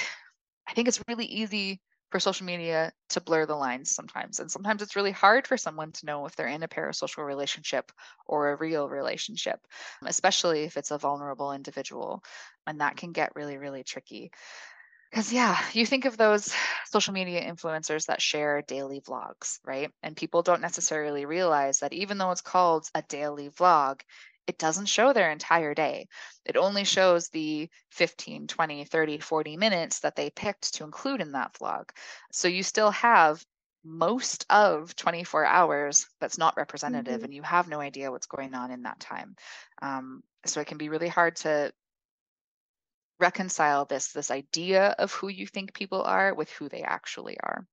i 0.67 0.73
think 0.73 0.89
it's 0.89 1.03
really 1.07 1.27
easy 1.27 1.81
for 2.11 2.21
social 2.21 2.47
media 2.47 2.93
to 3.11 3.21
blur 3.21 3.47
the 3.47 3.55
lines 3.55 3.95
sometimes. 3.95 4.41
And 4.41 4.51
sometimes 4.51 4.83
it's 4.83 4.97
really 4.97 5.13
hard 5.13 5.47
for 5.47 5.57
someone 5.57 5.93
to 5.93 6.07
know 6.07 6.27
if 6.27 6.37
they're 6.37 6.47
in 6.47 6.63
a 6.63 6.69
parasocial 6.69 7.25
relationship 7.25 7.93
or 8.27 8.51
a 8.51 8.57
real 8.57 8.89
relationship, 8.89 9.61
um, 10.03 10.09
especially 10.09 10.65
if 10.65 10.77
it's 10.77 10.91
a 10.91 10.99
vulnerable 10.99 11.53
individual. 11.53 12.23
And 12.67 12.81
that 12.81 12.97
can 12.97 13.13
get 13.13 13.37
really, 13.37 13.59
really 13.59 13.85
tricky. 13.85 14.33
Because, 15.11 15.33
yeah, 15.33 15.59
you 15.73 15.87
think 15.87 16.05
of 16.05 16.17
those 16.17 16.55
social 16.87 17.13
media 17.13 17.43
influencers 17.43 18.07
that 18.07 18.23
share 18.23 18.63
daily 18.63 19.01
vlogs, 19.01 19.59
right? 19.65 19.91
And 20.05 20.17
people 20.17 20.43
don't 20.43 20.61
necessarily 20.61 21.25
realize 21.25 21.81
that 21.81 21.93
even 21.93 22.19
though 22.19 22.31
it's 22.31 22.43
called 22.43 22.89
a 22.95 23.03
daily 23.03 23.51
vlog, 23.51 24.03
it 24.51 24.59
doesn't 24.59 24.87
show 24.87 25.13
their 25.13 25.31
entire 25.31 25.75
day. 25.75 26.09
It 26.45 26.57
only 26.57 26.83
shows 26.83 27.29
the 27.29 27.71
15, 27.93 28.49
20, 28.49 28.85
30, 28.85 29.19
40 29.21 29.57
minutes 29.57 30.01
that 30.01 30.17
they 30.17 30.29
picked 30.31 30.75
to 30.75 30.85
include 30.85 31.21
in 31.21 31.31
that 31.33 31.55
vlog. 31.55 31.85
So 32.33 32.49
you 32.49 32.65
still 32.65 32.91
have 32.91 33.41
most 33.85 34.47
of 34.51 34.97
24 34.97 35.47
hours 35.47 36.09
that's 36.21 36.37
not 36.37 36.57
representative 36.57 37.19
mm-hmm. 37.19 37.25
and 37.27 37.35
you 37.35 37.43
have 37.43 37.69
no 37.69 37.79
idea 37.79 38.11
what's 38.11 38.27
going 38.27 38.55
on 38.55 38.73
in 38.73 38.83
that 38.83 38.99
time. 38.99 39.37
Um, 39.83 40.25
so 40.45 40.61
it 40.61 40.67
can 40.67 40.79
be 40.79 40.89
really 40.89 41.09
hard 41.09 41.37
to 41.37 41.73
reconcile 43.21 43.85
this 43.85 44.13
this 44.13 44.33
idea 44.33 44.97
of 44.99 45.13
who 45.13 45.29
you 45.29 45.47
think 45.47 45.75
people 45.75 46.03
are 46.03 46.35
with 46.35 46.51
who 46.51 46.69
they 46.69 46.83
actually 46.83 47.39
are. 47.39 47.65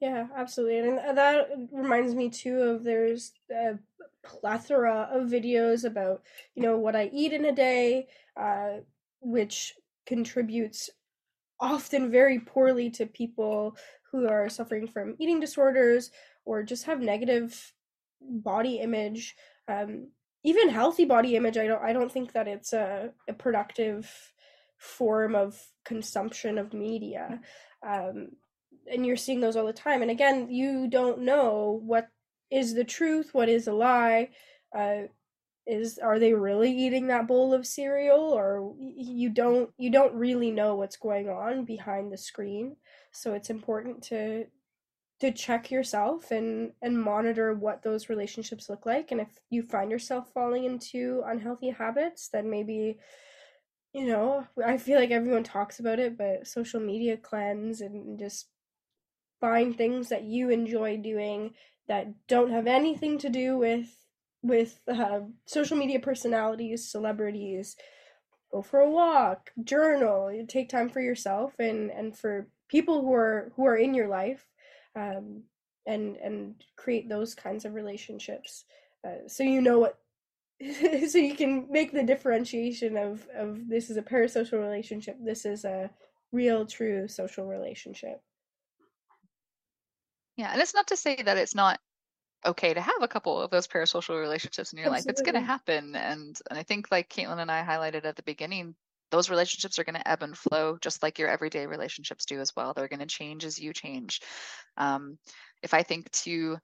Yeah, 0.00 0.26
absolutely. 0.36 0.78
And 0.98 1.16
that 1.16 1.48
reminds 1.72 2.14
me 2.14 2.28
too 2.28 2.60
of 2.60 2.84
there's 2.84 3.32
a 3.50 3.78
plethora 4.22 5.08
of 5.10 5.28
videos 5.28 5.84
about, 5.84 6.22
you 6.54 6.62
know, 6.62 6.76
what 6.76 6.94
I 6.94 7.10
eat 7.12 7.32
in 7.32 7.44
a 7.46 7.52
day, 7.52 8.08
uh, 8.38 8.78
which 9.20 9.74
contributes 10.04 10.90
often 11.60 12.10
very 12.10 12.40
poorly 12.40 12.90
to 12.90 13.06
people 13.06 13.76
who 14.12 14.28
are 14.28 14.48
suffering 14.48 14.88
from 14.88 15.16
eating 15.18 15.40
disorders 15.40 16.10
or 16.44 16.62
just 16.62 16.84
have 16.84 17.00
negative 17.00 17.72
body 18.20 18.78
image. 18.80 19.34
Um, 19.68 20.08
even 20.44 20.68
healthy 20.68 21.04
body 21.04 21.34
image 21.34 21.56
i 21.58 21.66
don't 21.66 21.82
i 21.82 21.92
don't 21.92 22.12
think 22.12 22.32
that 22.32 22.46
it's 22.46 22.72
a, 22.72 23.10
a 23.28 23.32
productive 23.32 24.32
form 24.78 25.34
of 25.34 25.60
consumption 25.84 26.56
of 26.56 26.72
media 26.72 27.40
um, 27.84 28.28
and 28.90 29.06
you're 29.06 29.16
seeing 29.16 29.40
those 29.40 29.56
all 29.56 29.66
the 29.66 29.72
time. 29.72 30.02
And 30.02 30.10
again 30.10 30.48
you 30.50 30.88
don't 30.88 31.20
know 31.20 31.80
what 31.84 32.08
is 32.50 32.74
the 32.74 32.84
truth 32.84 33.34
what 33.34 33.48
is 33.48 33.66
a 33.66 33.72
lie 33.72 34.30
uh, 34.76 35.02
is 35.66 35.98
are 35.98 36.18
they 36.18 36.32
really 36.32 36.70
eating 36.70 37.08
that 37.08 37.26
bowl 37.26 37.52
of 37.52 37.66
cereal? 37.66 38.20
Or 38.20 38.74
you 38.78 39.30
don't 39.30 39.70
you 39.78 39.90
don't 39.90 40.14
really 40.14 40.50
know 40.50 40.76
what's 40.76 40.96
going 40.96 41.28
on 41.28 41.64
behind 41.64 42.12
the 42.12 42.18
screen. 42.18 42.76
So 43.12 43.34
it's 43.34 43.50
important 43.50 44.02
to 44.04 44.46
to 45.20 45.32
check 45.32 45.70
yourself 45.70 46.30
and 46.30 46.72
and 46.82 47.00
monitor 47.00 47.54
what 47.54 47.82
those 47.82 48.08
relationships 48.08 48.68
look 48.68 48.86
like. 48.86 49.10
And 49.10 49.20
if 49.20 49.28
you 49.50 49.62
find 49.62 49.90
yourself 49.90 50.30
falling 50.32 50.64
into 50.64 51.22
unhealthy 51.26 51.70
habits 51.70 52.28
then 52.28 52.48
maybe 52.48 52.98
you 53.92 54.04
know 54.04 54.46
i 54.64 54.76
feel 54.76 54.98
like 55.00 55.10
everyone 55.10 55.42
talks 55.42 55.80
about 55.80 55.98
it 55.98 56.18
but 56.18 56.46
social 56.46 56.80
media 56.80 57.16
cleanse 57.16 57.80
and 57.80 58.18
just 58.18 58.48
find 59.40 59.76
things 59.76 60.08
that 60.08 60.24
you 60.24 60.50
enjoy 60.50 60.96
doing 60.96 61.54
that 61.88 62.26
don't 62.26 62.50
have 62.50 62.66
anything 62.66 63.18
to 63.18 63.28
do 63.28 63.56
with 63.56 63.86
with 64.42 64.78
uh, 64.86 65.20
social 65.46 65.76
media 65.76 65.98
personalities 65.98 66.90
celebrities. 66.90 67.76
Go 68.52 68.62
for 68.62 68.80
a 68.80 68.90
walk 68.90 69.50
journal 69.64 70.30
take 70.48 70.68
time 70.68 70.88
for 70.88 71.00
yourself 71.00 71.52
and 71.58 71.90
and 71.90 72.16
for 72.16 72.46
people 72.68 73.02
who 73.02 73.12
are 73.12 73.52
who 73.56 73.66
are 73.66 73.76
in 73.76 73.94
your 73.94 74.08
life 74.08 74.46
um, 74.94 75.42
and 75.86 76.16
and 76.16 76.54
create 76.76 77.08
those 77.08 77.34
kinds 77.34 77.64
of 77.64 77.74
relationships 77.74 78.64
uh, 79.06 79.26
so 79.26 79.42
you 79.42 79.60
know 79.60 79.78
what 79.78 79.98
so 81.08 81.18
you 81.18 81.34
can 81.34 81.66
make 81.70 81.92
the 81.92 82.02
differentiation 82.02 82.96
of 82.96 83.26
of 83.36 83.68
this 83.68 83.90
is 83.90 83.96
a 83.96 84.02
parasocial 84.02 84.60
relationship 84.60 85.16
this 85.22 85.44
is 85.44 85.64
a 85.64 85.90
real 86.32 86.66
true 86.66 87.06
social 87.06 87.46
relationship 87.46 88.22
yeah 90.36 90.50
and 90.52 90.60
it's 90.60 90.74
not 90.74 90.86
to 90.86 90.96
say 90.96 91.16
that 91.16 91.38
it's 91.38 91.54
not 91.54 91.78
okay 92.44 92.74
to 92.74 92.80
have 92.80 93.02
a 93.02 93.08
couple 93.08 93.40
of 93.40 93.50
those 93.50 93.66
parasocial 93.66 94.20
relationships 94.20 94.72
in 94.72 94.78
your 94.78 94.86
Absolutely. 94.86 95.08
life 95.08 95.10
it's 95.10 95.22
going 95.22 95.34
to 95.34 95.40
happen 95.40 95.96
and 95.96 96.38
and 96.50 96.58
i 96.58 96.62
think 96.62 96.88
like 96.90 97.08
caitlin 97.08 97.38
and 97.38 97.50
i 97.50 97.62
highlighted 97.62 98.04
at 98.04 98.16
the 98.16 98.22
beginning 98.22 98.74
those 99.10 99.30
relationships 99.30 99.78
are 99.78 99.84
going 99.84 99.94
to 99.94 100.08
ebb 100.08 100.22
and 100.22 100.36
flow 100.36 100.78
just 100.80 101.02
like 101.02 101.18
your 101.18 101.28
everyday 101.28 101.66
relationships 101.66 102.26
do 102.26 102.40
as 102.40 102.54
well 102.56 102.72
they're 102.74 102.88
going 102.88 103.00
to 103.00 103.06
change 103.06 103.44
as 103.44 103.58
you 103.58 103.72
change 103.72 104.20
um, 104.76 105.18
if 105.62 105.74
i 105.74 105.82
think 105.82 106.10
to 106.10 106.58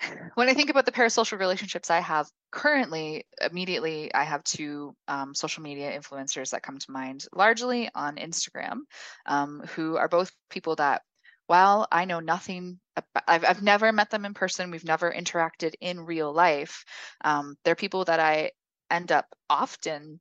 when 0.34 0.48
I 0.48 0.54
think 0.54 0.70
about 0.70 0.86
the 0.86 0.92
parasocial 0.92 1.38
relationships 1.38 1.90
I 1.90 2.00
have 2.00 2.28
currently, 2.50 3.26
immediately 3.40 4.12
I 4.14 4.24
have 4.24 4.44
two 4.44 4.94
um, 5.08 5.34
social 5.34 5.62
media 5.62 5.98
influencers 5.98 6.50
that 6.50 6.62
come 6.62 6.78
to 6.78 6.90
mind, 6.90 7.26
largely 7.34 7.90
on 7.94 8.16
Instagram, 8.16 8.80
um, 9.26 9.62
who 9.74 9.96
are 9.96 10.08
both 10.08 10.32
people 10.50 10.76
that, 10.76 11.02
while 11.46 11.86
I 11.92 12.04
know 12.04 12.20
nothing, 12.20 12.80
about, 12.96 13.24
I've, 13.26 13.44
I've 13.44 13.62
never 13.62 13.92
met 13.92 14.10
them 14.10 14.24
in 14.24 14.34
person, 14.34 14.70
we've 14.70 14.84
never 14.84 15.12
interacted 15.12 15.74
in 15.80 16.00
real 16.00 16.32
life, 16.32 16.84
um, 17.24 17.56
they're 17.64 17.74
people 17.74 18.04
that 18.06 18.20
I 18.20 18.52
end 18.90 19.12
up 19.12 19.26
often 19.50 20.20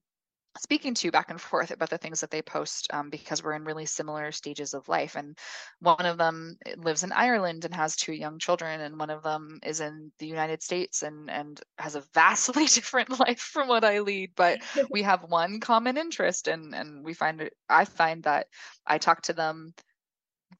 speaking 0.59 0.93
to 0.93 1.11
back 1.11 1.31
and 1.31 1.41
forth 1.41 1.71
about 1.71 1.89
the 1.89 1.97
things 1.97 2.21
that 2.21 2.29
they 2.29 2.41
post 2.41 2.87
um, 2.93 3.09
because 3.09 3.43
we're 3.43 3.55
in 3.55 3.63
really 3.63 3.85
similar 3.85 4.31
stages 4.31 4.73
of 4.73 4.87
life. 4.87 5.15
And 5.15 5.37
one 5.79 6.05
of 6.05 6.17
them 6.17 6.57
eh, 6.65 6.75
lives 6.77 7.03
in 7.03 7.11
Ireland 7.11 7.65
and 7.65 7.73
has 7.73 7.95
two 7.95 8.13
young 8.13 8.39
children, 8.39 8.81
and 8.81 8.99
one 8.99 9.09
of 9.09 9.23
them 9.23 9.59
is 9.63 9.79
in 9.79 10.11
the 10.19 10.27
United 10.27 10.61
States 10.61 11.01
and 11.01 11.29
and 11.29 11.59
has 11.77 11.95
a 11.95 12.03
vastly 12.13 12.65
different 12.73 13.19
life 13.19 13.39
from 13.39 13.67
what 13.67 13.83
I 13.83 13.99
lead. 13.99 14.31
But 14.35 14.59
we 14.91 15.01
have 15.03 15.23
one 15.23 15.59
common 15.59 15.97
interest, 15.97 16.47
and 16.47 16.75
and 16.75 17.03
we 17.03 17.13
find 17.13 17.41
it. 17.41 17.53
I 17.69 17.85
find 17.85 18.23
that 18.23 18.47
I 18.85 18.97
talk 18.97 19.23
to 19.23 19.33
them 19.33 19.73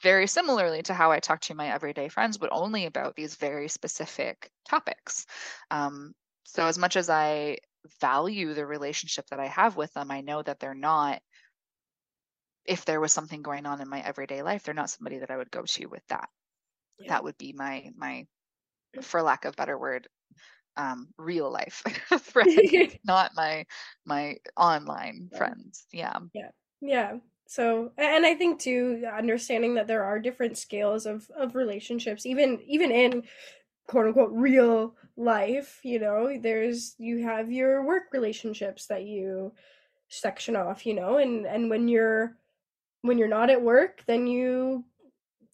very 0.04 0.28
similarly 0.28 0.84
to 0.84 0.94
how 0.94 1.12
I 1.12 1.20
talk 1.20 1.42
to 1.42 1.56
my 1.56 1.70
everyday 1.74 2.10
friends, 2.10 2.38
but 2.38 2.50
only 2.52 2.86
about 2.86 3.16
these 3.16 3.36
very 3.36 3.70
specific 3.70 4.52
topics. 4.68 5.26
Um, 5.72 6.14
so 6.44 6.68
as 6.68 6.78
much 6.78 6.98
as 6.98 7.10
I 7.10 7.58
value 8.00 8.54
the 8.54 8.66
relationship 8.66 9.26
that 9.30 9.40
I 9.40 9.48
have 9.48 9.76
with 9.76 9.94
them. 9.94 10.12
I 10.12 10.22
know 10.22 10.42
that 10.42 10.60
they're 10.60 10.74
not 10.74 11.22
if 12.66 12.86
there 12.86 13.02
was 13.02 13.12
something 13.12 13.42
going 13.42 13.66
on 13.66 13.82
in 13.82 13.90
my 13.90 14.00
everyday 14.02 14.42
life, 14.42 14.64
they're 14.64 14.74
not 14.74 14.90
somebody 14.90 15.20
that 15.20 15.32
I 15.32 15.38
would 15.38 15.52
go 15.52 15.64
to 15.64 15.86
with 15.88 16.06
that. 16.08 16.30
Yeah. 17.00 17.10
That 17.10 17.24
would 17.24 17.38
be 17.38 17.54
my 17.54 17.92
my 17.98 18.26
for 19.02 19.22
lack 19.22 19.46
of 19.46 19.56
better 19.56 19.78
word 19.78 20.08
um 20.78 21.10
real 21.18 21.52
life 21.52 21.84
friend, 22.22 22.98
not 23.04 23.32
my 23.36 23.66
my 24.06 24.38
online 24.56 25.30
yeah. 25.32 25.38
friends. 25.38 25.86
Yeah. 25.92 26.20
Yeah. 26.34 26.50
Yeah. 26.82 27.18
So 27.54 27.92
and 27.98 28.26
I 28.26 28.34
think 28.34 28.60
too 28.60 29.06
understanding 29.16 29.76
that 29.76 29.88
there 29.88 30.04
are 30.04 30.20
different 30.20 30.58
scales 30.58 31.06
of 31.06 31.30
of 31.36 31.56
relationships 31.56 32.26
even 32.26 32.60
even 32.66 32.92
in 32.92 33.24
quote 33.88 34.08
unquote 34.08 34.32
real 34.32 34.96
life 35.18 35.80
you 35.84 36.00
know 36.00 36.36
there's 36.42 36.96
you 36.98 37.22
have 37.24 37.52
your 37.52 37.86
work 37.86 38.04
relationships 38.12 38.88
that 38.88 39.04
you 39.04 39.54
section 40.08 40.56
off 40.56 40.86
you 40.86 40.96
know 40.96 41.18
and 41.18 41.46
and 41.46 41.70
when 41.70 41.88
you're 41.88 42.36
when 43.04 43.20
you're 43.20 43.28
not 43.28 43.52
at 43.52 43.62
work 43.62 44.04
then 44.08 44.26
you 44.26 44.84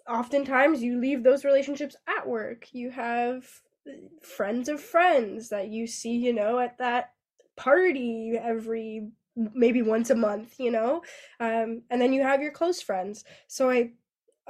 oftentimes 0.09 0.81
you 0.81 0.99
leave 0.99 1.23
those 1.23 1.45
relationships 1.45 1.95
at 2.07 2.27
work. 2.27 2.67
You 2.73 2.89
have 2.91 3.45
uh, 3.87 3.93
friends 4.21 4.67
of 4.67 4.81
friends 4.81 5.49
that 5.49 5.67
you 5.67 5.87
see 5.87 6.15
you 6.15 6.33
know 6.33 6.59
at 6.59 6.77
that 6.79 7.13
party 7.55 8.37
every 8.41 9.09
maybe 9.35 9.81
once 9.81 10.09
a 10.09 10.15
month 10.15 10.55
you 10.59 10.71
know? 10.71 11.01
Um, 11.39 11.83
and 11.89 12.01
then 12.01 12.13
you 12.13 12.21
have 12.23 12.41
your 12.41 12.51
close 12.51 12.81
friends. 12.81 13.23
So 13.47 13.69
i 13.69 13.91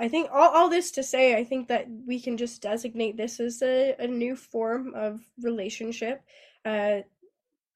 I 0.02 0.08
think 0.08 0.30
all, 0.32 0.50
all 0.50 0.70
this 0.70 0.92
to 0.92 1.04
say, 1.04 1.36
I 1.36 1.44
think 1.44 1.68
that 1.68 1.88
we 2.08 2.22
can 2.22 2.38
just 2.38 2.62
designate 2.62 3.18
this 3.18 3.38
as 3.42 3.62
a, 3.62 3.96
a 4.00 4.08
new 4.08 4.38
form 4.38 4.94
of 4.96 5.20
relationship 5.42 6.24
uh, 6.64 7.00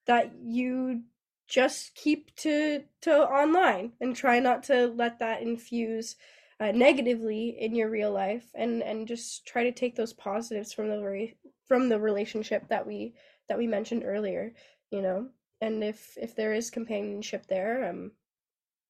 that 0.07 0.31
you 0.41 1.03
just 1.47 1.93
keep 1.95 2.33
to 2.37 2.83
to 3.01 3.11
online 3.11 3.91
and 3.99 4.15
try 4.15 4.39
not 4.39 4.63
to 4.63 4.87
let 4.87 5.19
that 5.19 5.41
infuse 5.41 6.15
uh, 6.59 6.71
negatively 6.71 7.49
in 7.59 7.75
your 7.75 7.89
real 7.89 8.11
life 8.11 8.45
and 8.55 8.81
and 8.81 9.07
just 9.07 9.45
try 9.45 9.63
to 9.63 9.71
take 9.71 9.95
those 9.95 10.13
positives 10.13 10.71
from 10.71 10.89
the 10.89 11.01
re- 11.01 11.35
from 11.67 11.89
the 11.89 11.99
relationship 11.99 12.67
that 12.69 12.87
we 12.87 13.13
that 13.49 13.57
we 13.57 13.67
mentioned 13.67 14.03
earlier 14.05 14.53
you 14.89 15.01
know 15.01 15.27
and 15.63 15.83
if 15.83 16.17
if 16.17 16.35
there 16.35 16.53
is 16.53 16.69
companionship 16.69 17.47
there 17.47 17.89
um 17.89 18.11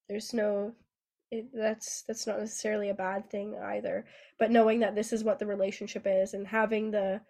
there's 0.09 0.33
no 0.33 0.73
it, 1.33 1.47
that's 1.53 2.03
that's 2.03 2.27
not 2.27 2.39
necessarily 2.39 2.89
a 2.89 2.93
bad 2.93 3.29
thing 3.29 3.55
either. 3.57 4.05
But 4.37 4.51
knowing 4.51 4.79
that 4.81 4.95
this 4.95 5.11
is 5.11 5.23
what 5.23 5.39
the 5.39 5.47
relationship 5.47 6.03
is 6.05 6.33
and 6.33 6.47
having 6.47 6.91
the 6.91 7.21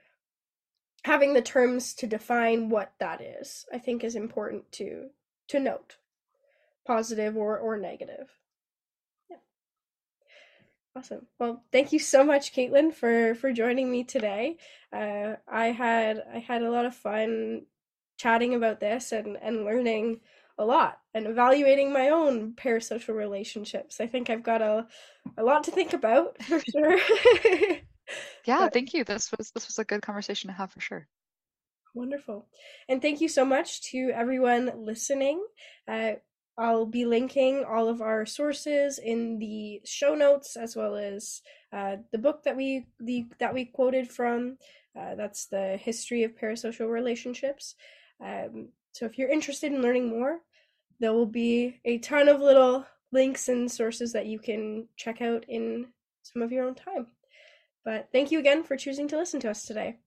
having 1.06 1.34
the 1.34 1.42
terms 1.42 1.94
to 1.94 2.08
define 2.08 2.70
what 2.70 2.94
that 2.98 3.20
is 3.20 3.66
i 3.74 3.78
think 3.78 4.04
is 4.04 4.16
important 4.16 4.72
to 4.72 5.10
to 5.50 5.60
note 5.60 5.98
positive 6.88 7.36
or 7.36 7.58
or 7.58 7.78
negative. 7.78 8.30
Yeah. 9.30 9.38
Awesome. 10.96 11.28
Well 11.40 11.64
thank 11.72 11.92
you 11.94 12.00
so 12.00 12.24
much 12.24 12.54
caitlin 12.54 12.94
for 12.94 13.36
for 13.36 13.52
joining 13.52 13.92
me 13.92 14.04
today. 14.04 14.58
Uh 14.92 15.36
i 15.48 15.68
had 15.68 16.24
i 16.34 16.40
had 16.40 16.62
a 16.62 16.72
lot 16.72 16.86
of 16.86 16.96
fun 16.96 17.66
chatting 18.24 18.56
about 18.56 18.80
this 18.80 19.12
and 19.12 19.38
and 19.42 19.66
learning 19.66 20.22
a 20.58 20.66
lot 20.66 21.00
and 21.14 21.28
evaluating 21.28 21.92
my 21.92 22.10
own 22.10 22.54
parasocial 22.54 23.16
relationships. 23.16 24.00
I 24.00 24.08
think 24.08 24.30
I've 24.30 24.44
got 24.44 24.62
a 24.62 24.88
a 25.38 25.44
lot 25.44 25.66
to 25.66 25.72
think 25.72 25.94
about 25.94 26.42
for 26.44 26.60
sure. 26.60 26.98
yeah, 28.46 28.60
but, 28.60 28.74
thank 28.74 28.94
you. 28.94 29.04
This 29.04 29.32
was 29.38 29.52
this 29.52 29.68
was 29.68 29.78
a 29.78 29.84
good 29.84 30.02
conversation 30.02 30.48
to 30.48 30.54
have 30.54 30.72
for 30.72 30.80
sure. 30.80 31.08
Wonderful. 31.94 32.48
And 32.90 33.02
thank 33.02 33.22
you 33.22 33.28
so 33.28 33.46
much 33.46 33.84
to 33.92 34.12
everyone 34.16 34.72
listening. 34.76 35.46
Uh, 35.88 36.14
I'll 36.58 36.86
be 36.86 37.06
linking 37.06 37.66
all 37.66 37.88
of 37.88 38.02
our 38.02 38.26
sources 38.26 39.00
in 39.00 39.38
the 39.40 39.82
show 39.86 40.16
notes 40.16 40.56
as 40.56 40.76
well 40.76 40.96
as 40.96 41.42
uh, 41.72 41.98
the 42.12 42.18
book 42.18 42.44
that 42.44 42.56
we 42.56 42.88
the 43.00 43.26
that 43.40 43.54
we 43.54 43.66
quoted 43.66 44.10
from. 44.10 44.58
Uh, 44.98 45.16
that's 45.16 45.48
the 45.48 45.78
history 45.78 46.24
of 46.24 46.36
parasocial 46.36 46.90
relationships. 46.90 47.76
Um, 48.22 48.70
so 48.92 49.06
if 49.06 49.18
you're 49.18 49.30
interested 49.30 49.72
in 49.72 49.82
learning 49.82 50.10
more, 50.10 50.40
there 51.00 51.14
will 51.14 51.26
be 51.26 51.80
a 51.86 51.98
ton 52.00 52.28
of 52.28 52.42
little 52.42 52.86
links 53.12 53.50
and 53.50 53.72
sources 53.72 54.14
that 54.14 54.26
you 54.26 54.40
can 54.40 54.88
check 54.96 55.22
out 55.22 55.46
in 55.48 55.88
some 56.24 56.42
of 56.42 56.52
your 56.52 56.66
own 56.66 56.76
time. 56.76 57.08
But 57.86 58.10
thank 58.12 58.32
you 58.32 58.40
again 58.40 58.64
for 58.64 58.78
choosing 58.78 59.08
to 59.10 59.18
listen 59.18 59.40
to 59.42 59.50
us 59.50 59.64
today. 59.64 59.98